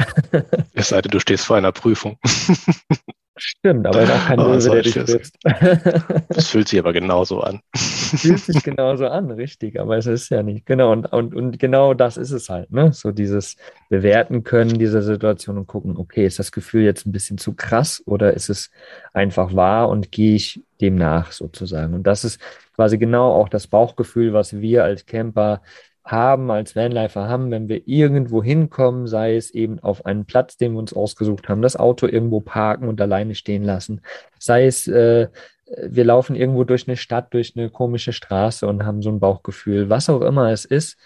Es 0.72 0.88
sei 0.88 1.02
denn, 1.02 1.10
du 1.10 1.20
stehst 1.20 1.44
vor 1.44 1.56
einer 1.56 1.72
Prüfung. 1.72 2.18
Stimmt, 3.36 3.84
aber 3.86 4.02
ist 4.02 4.12
auch 4.12 4.26
kein 4.26 4.38
Löwe, 4.38 4.70
der 4.70 4.82
dich 4.82 4.94
frisst. 4.94 5.36
Das 6.28 6.48
fühlt 6.48 6.68
sich 6.68 6.78
aber 6.78 6.92
genauso 6.92 7.40
an. 7.40 7.60
Fühlt 7.74 8.38
sich 8.38 8.62
genauso 8.62 9.08
an, 9.08 9.30
richtig, 9.32 9.80
aber 9.80 9.96
es 9.96 10.06
ist 10.06 10.28
ja 10.30 10.44
nicht. 10.44 10.66
Genau, 10.66 10.92
und, 10.92 11.06
und, 11.12 11.34
und 11.34 11.58
genau 11.58 11.94
das 11.94 12.16
ist 12.16 12.30
es 12.30 12.48
halt, 12.48 12.70
ne? 12.70 12.92
So 12.92 13.10
dieses 13.10 13.56
Bewerten 13.88 14.44
können 14.44 14.78
dieser 14.78 15.02
Situation 15.02 15.58
und 15.58 15.66
gucken, 15.66 15.96
okay, 15.96 16.24
ist 16.26 16.38
das 16.38 16.52
Gefühl 16.52 16.84
jetzt 16.84 17.06
ein 17.06 17.12
bisschen 17.12 17.36
zu 17.36 17.54
krass 17.54 18.02
oder 18.06 18.34
ist 18.34 18.50
es 18.50 18.70
einfach 19.12 19.54
wahr 19.54 19.88
und 19.88 20.12
gehe 20.12 20.36
ich 20.36 20.62
dem 20.80 20.94
nach 20.94 21.32
sozusagen? 21.32 21.94
Und 21.94 22.04
das 22.04 22.24
ist 22.24 22.40
quasi 22.76 22.98
genau 22.98 23.32
auch 23.32 23.48
das 23.48 23.66
Bauchgefühl, 23.66 24.32
was 24.32 24.60
wir 24.60 24.84
als 24.84 25.06
Camper 25.06 25.60
haben, 26.04 26.50
als 26.50 26.76
Vanlifer 26.76 27.28
haben, 27.28 27.50
wenn 27.50 27.68
wir 27.68 27.88
irgendwo 27.88 28.42
hinkommen, 28.42 29.06
sei 29.06 29.36
es 29.36 29.50
eben 29.50 29.80
auf 29.80 30.04
einen 30.04 30.26
Platz, 30.26 30.56
den 30.56 30.72
wir 30.72 30.78
uns 30.78 30.92
ausgesucht 30.92 31.48
haben, 31.48 31.62
das 31.62 31.76
Auto 31.76 32.06
irgendwo 32.06 32.40
parken 32.40 32.88
und 32.88 33.00
alleine 33.00 33.34
stehen 33.34 33.64
lassen, 33.64 34.02
sei 34.38 34.66
es, 34.66 34.86
äh, 34.86 35.28
wir 35.66 36.04
laufen 36.04 36.36
irgendwo 36.36 36.64
durch 36.64 36.86
eine 36.86 36.96
Stadt, 36.98 37.32
durch 37.32 37.54
eine 37.56 37.70
komische 37.70 38.12
Straße 38.12 38.66
und 38.66 38.84
haben 38.84 39.00
so 39.00 39.10
ein 39.10 39.20
Bauchgefühl, 39.20 39.88
was 39.88 40.10
auch 40.10 40.20
immer 40.20 40.50
es 40.50 40.66
ist, 40.66 40.98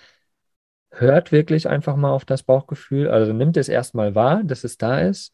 hört 0.90 1.30
wirklich 1.30 1.68
einfach 1.68 1.94
mal 1.96 2.10
auf 2.10 2.24
das 2.24 2.42
Bauchgefühl, 2.42 3.08
also 3.08 3.32
nimmt 3.32 3.56
es 3.56 3.68
erstmal 3.68 4.14
wahr, 4.16 4.42
dass 4.44 4.64
es 4.64 4.78
da 4.78 5.00
ist. 5.00 5.32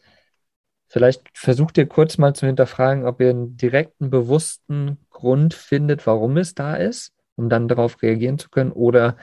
Vielleicht 0.88 1.22
versucht 1.32 1.78
ihr 1.78 1.86
kurz 1.86 2.18
mal 2.18 2.34
zu 2.34 2.46
hinterfragen, 2.46 3.06
ob 3.06 3.20
ihr 3.20 3.30
einen 3.30 3.56
direkten, 3.56 4.10
bewussten 4.10 4.98
Grund 5.10 5.54
findet, 5.54 6.06
warum 6.06 6.36
es 6.36 6.54
da 6.54 6.76
ist, 6.76 7.12
um 7.36 7.48
dann 7.48 7.66
darauf 7.68 8.02
reagieren 8.02 8.38
zu 8.38 8.50
können, 8.50 8.72
oder 8.72 9.16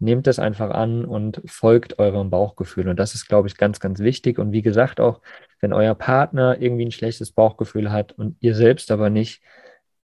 nehmt 0.00 0.26
es 0.26 0.38
einfach 0.38 0.70
an 0.70 1.04
und 1.04 1.42
folgt 1.44 1.98
eurem 1.98 2.30
Bauchgefühl. 2.30 2.88
Und 2.88 2.96
das 2.96 3.14
ist, 3.14 3.28
glaube 3.28 3.48
ich, 3.48 3.56
ganz, 3.56 3.80
ganz 3.80 4.00
wichtig. 4.00 4.38
Und 4.38 4.52
wie 4.52 4.62
gesagt, 4.62 4.98
auch 4.98 5.20
wenn 5.60 5.72
euer 5.72 5.94
Partner 5.94 6.60
irgendwie 6.60 6.86
ein 6.86 6.92
schlechtes 6.92 7.32
Bauchgefühl 7.32 7.92
hat 7.92 8.12
und 8.12 8.36
ihr 8.40 8.54
selbst 8.54 8.90
aber 8.90 9.10
nicht, 9.10 9.42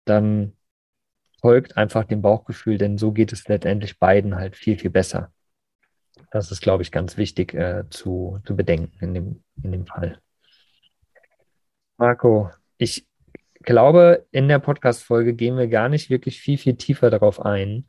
dann 0.05 0.53
folgt 1.41 1.77
einfach 1.77 2.05
dem 2.05 2.21
Bauchgefühl, 2.21 2.77
denn 2.77 2.97
so 2.97 3.11
geht 3.11 3.31
es 3.31 3.47
letztendlich 3.47 3.99
beiden 3.99 4.35
halt 4.35 4.55
viel, 4.55 4.77
viel 4.79 4.89
besser. 4.89 5.31
Das 6.31 6.51
ist, 6.51 6.61
glaube 6.61 6.81
ich, 6.81 6.91
ganz 6.91 7.17
wichtig 7.17 7.53
äh, 7.53 7.83
zu, 7.89 8.39
zu 8.45 8.55
bedenken 8.55 8.97
in 8.99 9.13
dem, 9.13 9.43
in 9.61 9.71
dem 9.71 9.85
Fall. 9.85 10.19
Marco, 11.97 12.49
ich 12.77 13.07
glaube, 13.61 14.25
in 14.31 14.47
der 14.47 14.59
Podcast-Folge 14.59 15.33
gehen 15.33 15.57
wir 15.57 15.67
gar 15.67 15.89
nicht 15.89 16.09
wirklich 16.09 16.41
viel, 16.41 16.57
viel 16.57 16.75
tiefer 16.75 17.09
darauf 17.09 17.39
ein 17.39 17.85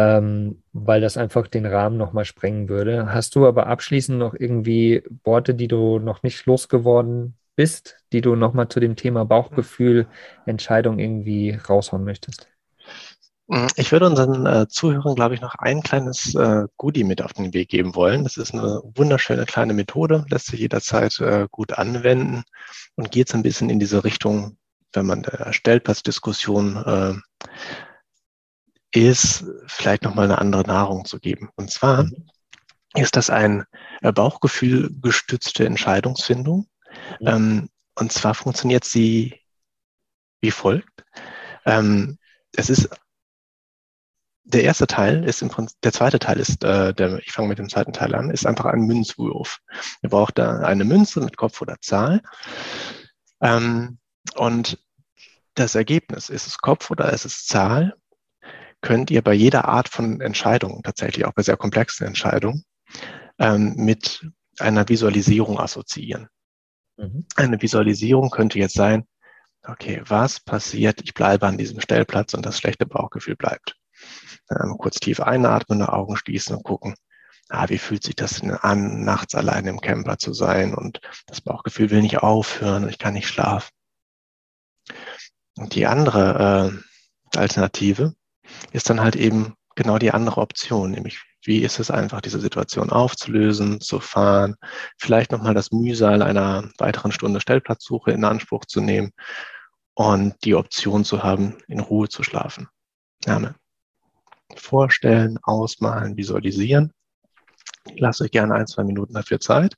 ähm, 0.00 0.62
weil 0.72 1.02
das 1.02 1.18
einfach 1.18 1.46
den 1.46 1.66
Rahmen 1.66 1.98
nochmal 1.98 2.24
sprengen 2.24 2.70
würde. 2.70 3.12
Hast 3.12 3.34
du 3.34 3.46
aber 3.46 3.66
abschließend 3.66 4.18
noch 4.18 4.34
irgendwie 4.34 5.02
Worte, 5.24 5.54
die 5.54 5.68
du 5.68 5.98
noch 5.98 6.22
nicht 6.22 6.46
losgeworden 6.46 7.34
bist, 7.54 7.98
die 8.12 8.22
du 8.22 8.34
nochmal 8.34 8.68
zu 8.68 8.80
dem 8.80 8.96
Thema 8.96 9.26
Bauchgefühl, 9.26 10.06
Entscheidung 10.46 10.98
irgendwie 10.98 11.50
raushauen 11.50 12.04
möchtest? 12.04 12.48
Ich 13.76 13.92
würde 13.92 14.06
unseren 14.06 14.46
äh, 14.46 14.68
Zuhörern, 14.68 15.16
glaube 15.16 15.34
ich, 15.34 15.40
noch 15.40 15.56
ein 15.56 15.82
kleines 15.82 16.34
äh, 16.36 16.66
Goodie 16.76 17.04
mit 17.04 17.20
auf 17.20 17.32
den 17.32 17.52
Weg 17.52 17.68
geben 17.68 17.94
wollen. 17.96 18.22
Das 18.22 18.36
ist 18.36 18.54
eine 18.54 18.80
wunderschöne 18.94 19.44
kleine 19.44 19.74
Methode, 19.74 20.24
lässt 20.30 20.46
sich 20.46 20.60
jederzeit 20.60 21.18
äh, 21.18 21.46
gut 21.50 21.72
anwenden 21.72 22.44
und 22.94 23.10
geht 23.10 23.28
so 23.28 23.36
ein 23.36 23.42
bisschen 23.42 23.68
in 23.68 23.80
diese 23.80 24.04
Richtung, 24.04 24.56
wenn 24.92 25.04
man 25.04 25.24
der 25.24 25.52
Stellplatzdiskussion 25.52 26.76
äh, 26.76 27.48
ist 28.92 29.44
vielleicht 29.66 30.02
nochmal 30.02 30.24
eine 30.24 30.38
andere 30.38 30.62
Nahrung 30.62 31.04
zu 31.04 31.20
geben. 31.20 31.50
Und 31.56 31.70
zwar 31.70 32.04
mhm. 32.04 32.26
ist 32.94 33.16
das 33.16 33.30
ein 33.30 33.64
äh, 34.02 34.12
Bauchgefühl 34.12 34.90
gestützte 35.00 35.66
Entscheidungsfindung. 35.66 36.68
Mhm. 37.20 37.26
Ähm, 37.26 37.68
und 37.94 38.12
zwar 38.12 38.34
funktioniert 38.34 38.84
sie 38.84 39.40
wie 40.40 40.50
folgt. 40.50 41.04
Ähm, 41.66 42.18
es 42.56 42.70
ist 42.70 42.88
der 44.44 44.64
erste 44.64 44.86
Teil 44.88 45.24
ist 45.24 45.42
im 45.42 45.48
Prinzip, 45.48 45.80
der 45.82 45.92
zweite 45.92 46.18
Teil 46.18 46.40
ist, 46.40 46.64
äh, 46.64 46.92
der, 46.92 47.18
ich 47.20 47.30
fange 47.30 47.48
mit 47.48 47.58
dem 47.58 47.68
zweiten 47.68 47.92
Teil 47.92 48.14
an, 48.16 48.30
ist 48.30 48.46
einfach 48.46 48.64
ein 48.64 48.80
Münzwurf. 48.80 49.60
Ihr 50.02 50.10
braucht 50.10 50.38
da 50.38 50.60
eine 50.60 50.84
Münze 50.84 51.20
mit 51.20 51.36
Kopf 51.36 51.60
oder 51.60 51.76
Zahl. 51.80 52.20
Ähm, 53.40 53.98
Und 54.34 54.78
das 55.54 55.74
Ergebnis, 55.74 56.28
ist 56.28 56.46
es 56.46 56.58
Kopf 56.58 56.90
oder 56.90 57.12
ist 57.12 57.24
es 57.24 57.46
Zahl, 57.46 57.94
könnt 58.80 59.10
ihr 59.10 59.22
bei 59.22 59.34
jeder 59.34 59.66
Art 59.66 59.88
von 59.88 60.20
Entscheidung, 60.20 60.82
tatsächlich 60.82 61.24
auch 61.24 61.32
bei 61.32 61.42
sehr 61.42 61.56
komplexen 61.56 62.06
Entscheidungen, 62.06 62.64
ähm, 63.38 63.74
mit 63.76 64.26
einer 64.58 64.88
Visualisierung 64.88 65.58
assoziieren. 65.58 66.28
Mhm. 66.96 67.26
Eine 67.36 67.60
Visualisierung 67.60 68.30
könnte 68.30 68.58
jetzt 68.58 68.74
sein, 68.74 69.04
okay, 69.66 70.02
was 70.06 70.40
passiert? 70.40 71.00
Ich 71.02 71.14
bleibe 71.14 71.46
an 71.46 71.58
diesem 71.58 71.80
Stellplatz 71.80 72.34
und 72.34 72.44
das 72.44 72.58
schlechte 72.58 72.86
Bauchgefühl 72.86 73.36
bleibt. 73.36 73.76
Ähm, 74.50 74.76
kurz 74.78 74.98
tief 75.00 75.20
einatmen, 75.20 75.82
Augen 75.82 76.16
schließen 76.16 76.56
und 76.56 76.62
gucken, 76.62 76.94
ah, 77.48 77.68
wie 77.68 77.78
fühlt 77.78 78.02
sich 78.02 78.16
das 78.16 78.40
denn 78.40 78.52
an, 78.52 79.04
nachts 79.04 79.34
allein 79.34 79.66
im 79.66 79.80
Camper 79.80 80.18
zu 80.18 80.32
sein 80.32 80.74
und 80.74 81.00
das 81.26 81.40
Bauchgefühl 81.40 81.90
will 81.90 82.02
nicht 82.02 82.18
aufhören 82.18 82.84
und 82.84 82.90
ich 82.90 82.98
kann 82.98 83.14
nicht 83.14 83.28
schlafen. 83.28 83.70
Und 85.56 85.74
die 85.74 85.86
andere 85.86 86.72
äh, 87.34 87.38
Alternative 87.38 88.14
ist 88.72 88.90
dann 88.90 89.00
halt 89.00 89.16
eben 89.16 89.54
genau 89.74 89.98
die 89.98 90.10
andere 90.10 90.40
Option, 90.40 90.90
nämlich 90.90 91.22
wie 91.42 91.60
ist 91.60 91.78
es 91.78 91.90
einfach, 91.90 92.20
diese 92.20 92.40
Situation 92.40 92.90
aufzulösen, 92.90 93.80
zu 93.80 94.00
fahren, 94.00 94.56
vielleicht 94.98 95.32
nochmal 95.32 95.54
das 95.54 95.72
Mühsal 95.72 96.22
einer 96.22 96.68
weiteren 96.78 97.12
Stunde 97.12 97.40
Stellplatzsuche 97.40 98.10
in 98.10 98.24
Anspruch 98.24 98.66
zu 98.66 98.80
nehmen 98.80 99.12
und 99.94 100.34
die 100.44 100.54
Option 100.54 101.04
zu 101.04 101.22
haben, 101.22 101.56
in 101.66 101.80
Ruhe 101.80 102.08
zu 102.08 102.22
schlafen. 102.22 102.68
Ja, 103.24 103.54
vorstellen, 104.56 105.38
ausmalen, 105.42 106.16
visualisieren. 106.16 106.92
Ich 107.86 108.00
lasse 108.00 108.24
euch 108.24 108.30
gerne 108.30 108.54
ein, 108.54 108.66
zwei 108.66 108.84
Minuten 108.84 109.14
dafür 109.14 109.40
Zeit. 109.40 109.74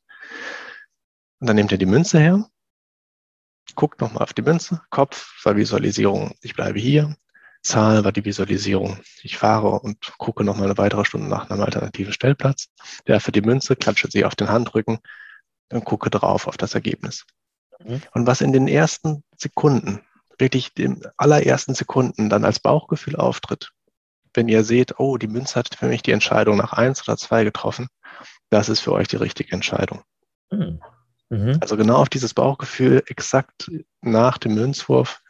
Und 1.41 1.47
dann 1.47 1.57
nehmt 1.57 1.73
ihr 1.73 1.79
die 1.79 1.87
Münze 1.87 2.19
her, 2.19 2.49
guckt 3.75 4.01
nochmal 4.01 4.23
auf 4.23 4.33
die 4.33 4.43
Münze, 4.43 4.81
Kopf 4.91 5.45
Visualisierung, 5.45 6.35
ich 6.41 6.55
bleibe 6.55 6.79
hier, 6.79 7.17
Zahl 7.63 8.05
war 8.05 8.13
die 8.13 8.25
Visualisierung. 8.25 8.99
Ich 9.23 9.39
fahre 9.39 9.81
und 9.81 10.19
gucke 10.19 10.45
noch 10.45 10.57
mal 10.57 10.65
eine 10.65 10.79
weitere 10.79 11.05
Stunde 11.05 11.29
nach 11.29 11.49
einem 11.49 11.63
alternativen 11.63 12.13
Stellplatz, 12.13 12.69
werfe 13.05 13.33
die 13.33 13.41
Münze, 13.41 13.77
klatsche 13.77 14.09
sie 14.11 14.25
auf 14.25 14.35
den 14.35 14.49
Handrücken 14.49 14.99
und 15.73 15.85
gucke 15.85 16.11
drauf 16.11 16.47
auf 16.47 16.57
das 16.57 16.75
Ergebnis. 16.75 17.25
Mhm. 17.85 18.03
Und 18.13 18.27
was 18.27 18.41
in 18.41 18.53
den 18.53 18.69
ersten 18.69 19.23
Sekunden, 19.37 20.01
wirklich 20.39 20.75
den 20.75 21.03
allerersten 21.17 21.75
Sekunden 21.75 22.29
dann 22.29 22.45
als 22.45 22.59
Bauchgefühl 22.59 23.17
auftritt, 23.17 23.71
wenn 24.35 24.49
ihr 24.49 24.65
seht, 24.65 24.99
oh, 24.99 25.17
die 25.17 25.29
Münze 25.29 25.57
hat 25.57 25.75
für 25.75 25.87
mich 25.87 26.03
die 26.03 26.13
Entscheidung 26.13 26.57
nach 26.57 26.73
eins 26.73 27.07
oder 27.07 27.17
zwei 27.17 27.45
getroffen, 27.45 27.89
das 28.51 28.69
ist 28.69 28.81
für 28.81 28.93
euch 28.93 29.09
die 29.09 29.17
richtige 29.17 29.53
Entscheidung. 29.53 30.03
Mhm. 30.51 30.81
mhm. 31.29 31.59
Also 31.61 31.77
genau 31.77 31.97
auf 31.97 32.09
dieses 32.09 32.35
Bauchgefühl 32.35 33.03
exakt 33.07 33.71
nach 34.01 34.39
dem 34.39 34.55
Münzwurf 34.55 35.23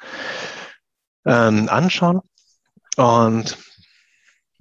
ähm, 1.24 1.68
anschauen 1.68 2.20
und 2.96 3.58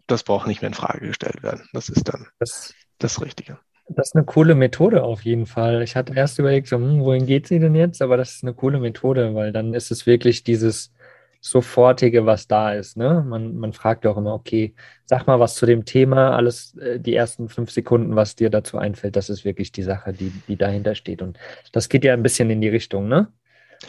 das 0.08 0.24
braucht 0.24 0.48
nicht 0.48 0.62
mehr 0.62 0.70
in 0.70 0.74
Frage 0.74 1.08
gestellt 1.08 1.42
werden. 1.44 1.68
Das 1.74 1.90
ist 1.90 2.04
dann 2.08 2.28
das, 2.40 2.74
das 3.00 3.22
Richtige. 3.22 3.60
Das 3.88 4.10
ist 4.10 4.16
eine 4.16 4.26
coole 4.26 4.56
Methode 4.56 5.04
auf 5.04 5.24
jeden 5.24 5.46
Fall. 5.46 5.82
Ich 5.82 5.96
hatte 5.96 6.14
erst 6.14 6.40
überlegt, 6.40 6.68
so, 6.68 6.78
hm, 6.78 7.02
wohin 7.02 7.26
geht 7.26 7.48
sie 7.48 7.60
denn 7.60 7.76
jetzt? 7.76 8.02
Aber 8.02 8.18
das 8.18 8.36
ist 8.36 8.44
eine 8.44 8.54
coole 8.54 8.80
Methode, 8.80 9.36
weil 9.36 9.52
dann 9.52 9.74
ist 9.74 9.92
es 9.92 10.06
wirklich 10.06 10.44
dieses 10.44 10.94
Sofortige, 11.42 12.26
was 12.26 12.48
da 12.48 12.74
ist. 12.74 12.98
Ne? 12.98 13.26
Man, 13.28 13.58
man 13.58 13.74
fragt 13.74 14.06
auch 14.06 14.16
immer, 14.16 14.34
okay, 14.34 14.76
sag 15.06 15.26
mal 15.28 15.40
was 15.40 15.56
zu 15.56 15.66
dem 15.66 15.86
Thema, 15.86 16.36
alles 16.36 16.78
äh, 16.78 17.00
die 17.00 17.16
ersten 17.16 17.50
fünf 17.50 17.72
Sekunden, 17.72 18.16
was 18.16 18.36
dir 18.36 18.50
dazu 18.50 18.78
einfällt, 18.78 19.16
das 19.16 19.30
ist 19.30 19.44
wirklich 19.44 19.72
die 19.72 19.84
Sache, 19.84 20.14
die, 20.14 20.32
die 20.48 20.56
dahinter 20.56 20.94
steht. 20.94 21.22
Und 21.22 21.40
das 21.72 21.90
geht 21.90 22.06
ja 22.06 22.14
ein 22.14 22.24
bisschen 22.24 22.50
in 22.52 22.62
die 22.62 22.70
Richtung, 22.70 23.08
ne? 23.08 23.28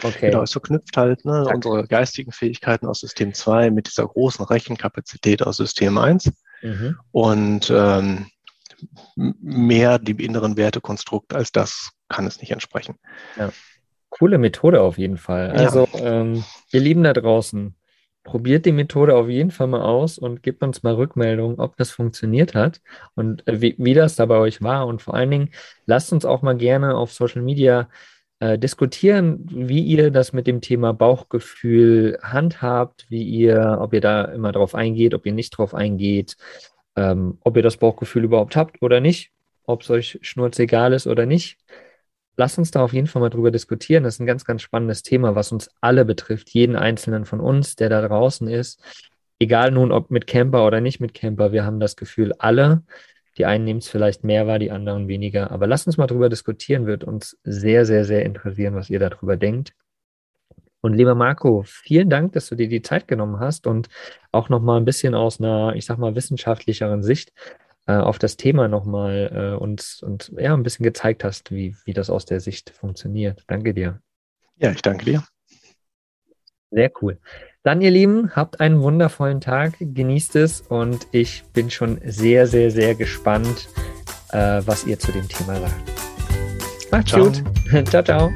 Okay. 0.02 0.31
Genau, 0.31 0.42
es 0.42 0.52
verknüpft 0.52 0.96
halt 0.96 1.24
ne, 1.24 1.46
unsere 1.52 1.87
geistigen 1.87 2.33
Fähigkeiten 2.33 2.87
aus 2.87 3.00
System 3.00 3.35
2 3.35 3.70
mit 3.70 3.88
dieser 3.88 4.07
großen 4.07 4.44
Rechenkapazität 4.44 5.42
aus 5.42 5.59
System 5.59 5.98
1 5.98 6.33
mhm. 6.62 6.98
und 7.11 7.70
ähm, 7.74 8.26
mehr 9.16 9.98
dem 9.98 10.18
inneren 10.18 10.57
Wertekonstrukt 10.57 11.35
als 11.35 11.52
das 11.52 11.90
kann 12.09 12.26
es 12.26 12.40
nicht 12.40 12.50
entsprechen. 12.50 12.96
Ja. 13.37 13.52
Coole 14.11 14.38
Methode 14.38 14.83
auf 14.83 14.98
jeden 14.98 15.16
Fall. 15.16 15.50
Also, 15.50 15.88
ja. 15.94 16.20
ähm, 16.20 16.44
ihr 16.70 16.81
Lieben 16.81 17.02
da 17.02 17.12
draußen, 17.12 17.74
probiert 18.24 18.66
die 18.66 18.72
Methode 18.72 19.16
auf 19.16 19.28
jeden 19.28 19.50
Fall 19.50 19.66
mal 19.66 19.83
aus 19.83 20.18
und 20.18 20.42
gebt 20.42 20.62
uns 20.62 20.83
mal 20.83 20.94
Rückmeldung, 20.94 21.59
ob 21.59 21.76
das 21.76 21.90
funktioniert 21.90 22.55
hat 22.55 22.81
und 23.14 23.46
äh, 23.48 23.61
wie, 23.61 23.74
wie 23.78 23.94
das 23.94 24.16
da 24.16 24.26
bei 24.26 24.37
euch 24.37 24.62
war. 24.62 24.87
Und 24.87 25.02
vor 25.02 25.14
allen 25.14 25.31
Dingen, 25.31 25.50
lasst 25.87 26.12
uns 26.12 26.24
auch 26.24 26.42
mal 26.42 26.57
gerne 26.57 26.94
auf 26.94 27.12
Social 27.12 27.42
Media 27.42 27.88
äh, 28.42 28.59
diskutieren, 28.59 29.46
wie 29.52 29.83
ihr 29.83 30.11
das 30.11 30.33
mit 30.33 30.48
dem 30.48 30.61
Thema 30.61 30.92
Bauchgefühl 30.92 32.18
handhabt, 32.24 33.07
wie 33.09 33.22
ihr, 33.22 33.78
ob 33.81 33.94
ihr 33.94 34.00
da 34.00 34.24
immer 34.24 34.50
drauf 34.50 34.74
eingeht, 34.74 35.14
ob 35.14 35.24
ihr 35.26 35.33
nicht 35.33 35.50
drauf 35.50 35.76
eingeht, 35.76 36.37
ähm, 36.96 37.38
ob 37.42 37.57
ihr 37.57 37.62
das 37.62 37.76
Bauchgefühl 37.76 38.24
überhaupt 38.24 38.57
habt 38.57 38.83
oder 38.83 38.98
nicht, 38.98 39.31
ob 39.64 39.83
es 39.83 39.90
euch 39.90 40.18
schnurzegal 40.22 40.92
ist 40.92 41.07
oder 41.07 41.24
nicht. 41.24 41.57
Lasst 42.37 42.59
uns 42.59 42.72
da 42.72 42.83
auf 42.83 42.92
jeden 42.92 43.07
Fall 43.07 43.22
mal 43.22 43.31
drüber 43.31 43.52
diskutieren. 43.52 44.02
Das 44.02 44.14
ist 44.14 44.20
ein 44.20 44.26
ganz, 44.26 44.44
ganz 44.44 44.61
spannendes 44.61 45.05
Thema, 45.05 45.37
was 45.37 45.52
uns 45.52 45.70
alle 45.81 46.05
betrifft, 46.05 46.50
jeden 46.50 46.74
einzelnen 46.74 47.26
von 47.26 47.38
uns, 47.38 47.76
der 47.76 47.90
da 47.90 48.05
draußen 48.05 48.48
ist. 48.48 48.83
Egal 49.38 49.70
nun, 49.70 49.92
ob 49.92 50.11
mit 50.11 50.26
Camper 50.26 50.66
oder 50.66 50.81
nicht 50.81 50.98
mit 50.98 51.14
Camper, 51.14 51.52
wir 51.52 51.64
haben 51.64 51.78
das 51.78 51.94
Gefühl, 51.94 52.33
alle 52.40 52.83
die 53.38 53.46
einen 53.46 53.64
nehmen 53.64 53.78
es 53.78 53.88
vielleicht 53.88 54.24
mehr 54.24 54.46
wahr, 54.46 54.58
die 54.58 54.70
anderen 54.70 55.08
weniger. 55.08 55.50
Aber 55.50 55.66
lasst 55.66 55.86
uns 55.86 55.96
mal 55.96 56.06
drüber 56.06 56.28
diskutieren, 56.28 56.86
wird 56.86 57.04
uns 57.04 57.38
sehr, 57.44 57.86
sehr, 57.86 58.04
sehr 58.04 58.24
interessieren, 58.24 58.74
was 58.74 58.90
ihr 58.90 58.98
darüber 58.98 59.36
denkt. 59.36 59.72
Und 60.80 60.94
lieber 60.94 61.14
Marco, 61.14 61.62
vielen 61.64 62.10
Dank, 62.10 62.32
dass 62.32 62.48
du 62.48 62.56
dir 62.56 62.68
die 62.68 62.82
Zeit 62.82 63.06
genommen 63.06 63.38
hast 63.38 63.66
und 63.66 63.88
auch 64.32 64.48
nochmal 64.48 64.78
ein 64.80 64.84
bisschen 64.84 65.14
aus 65.14 65.40
einer, 65.40 65.74
ich 65.76 65.86
sag 65.86 65.98
mal, 65.98 66.16
wissenschaftlicheren 66.16 67.04
Sicht 67.04 67.32
äh, 67.86 67.94
auf 67.94 68.18
das 68.18 68.36
Thema 68.36 68.66
nochmal 68.68 69.30
äh, 69.32 69.62
uns 69.62 70.02
und 70.02 70.32
ja, 70.36 70.54
ein 70.54 70.64
bisschen 70.64 70.84
gezeigt 70.84 71.22
hast, 71.22 71.52
wie, 71.52 71.76
wie 71.84 71.92
das 71.92 72.10
aus 72.10 72.24
der 72.24 72.40
Sicht 72.40 72.70
funktioniert. 72.70 73.44
Danke 73.46 73.74
dir. 73.74 74.00
Ja, 74.56 74.72
ich 74.72 74.82
danke 74.82 75.04
dir. 75.04 75.24
Sehr 76.70 76.90
cool. 77.00 77.18
Dann, 77.64 77.81
ihr 77.81 77.92
Lieben, 77.92 78.35
habt 78.35 78.59
einen 78.59 78.83
wundervollen 78.83 79.40
Tag, 79.40 79.75
genießt 79.79 80.35
es 80.35 80.62
und 80.62 81.07
ich 81.12 81.44
bin 81.53 81.70
schon 81.70 82.01
sehr, 82.05 82.48
sehr, 82.48 82.72
sehr 82.72 82.96
gespannt, 82.96 83.68
äh, 84.33 84.62
was 84.66 84.85
ihr 84.85 84.98
zu 84.98 85.12
dem 85.12 85.29
Thema 85.29 85.61
sagt. 85.61 85.92
Macht's 86.90 87.11
ciao. 87.12 87.25
gut. 87.25 87.44
ciao, 87.88 88.03
ciao. 88.03 88.33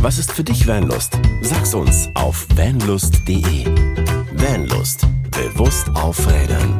Was 0.00 0.18
ist 0.18 0.30
für 0.30 0.44
dich 0.44 0.68
Vanlust? 0.68 1.18
Sag's 1.42 1.74
uns 1.74 2.08
auf 2.14 2.46
vanlust.de. 2.54 3.64
Vanlust. 4.34 5.06
Bewusst 5.32 5.90
aufrädern. 5.96 6.78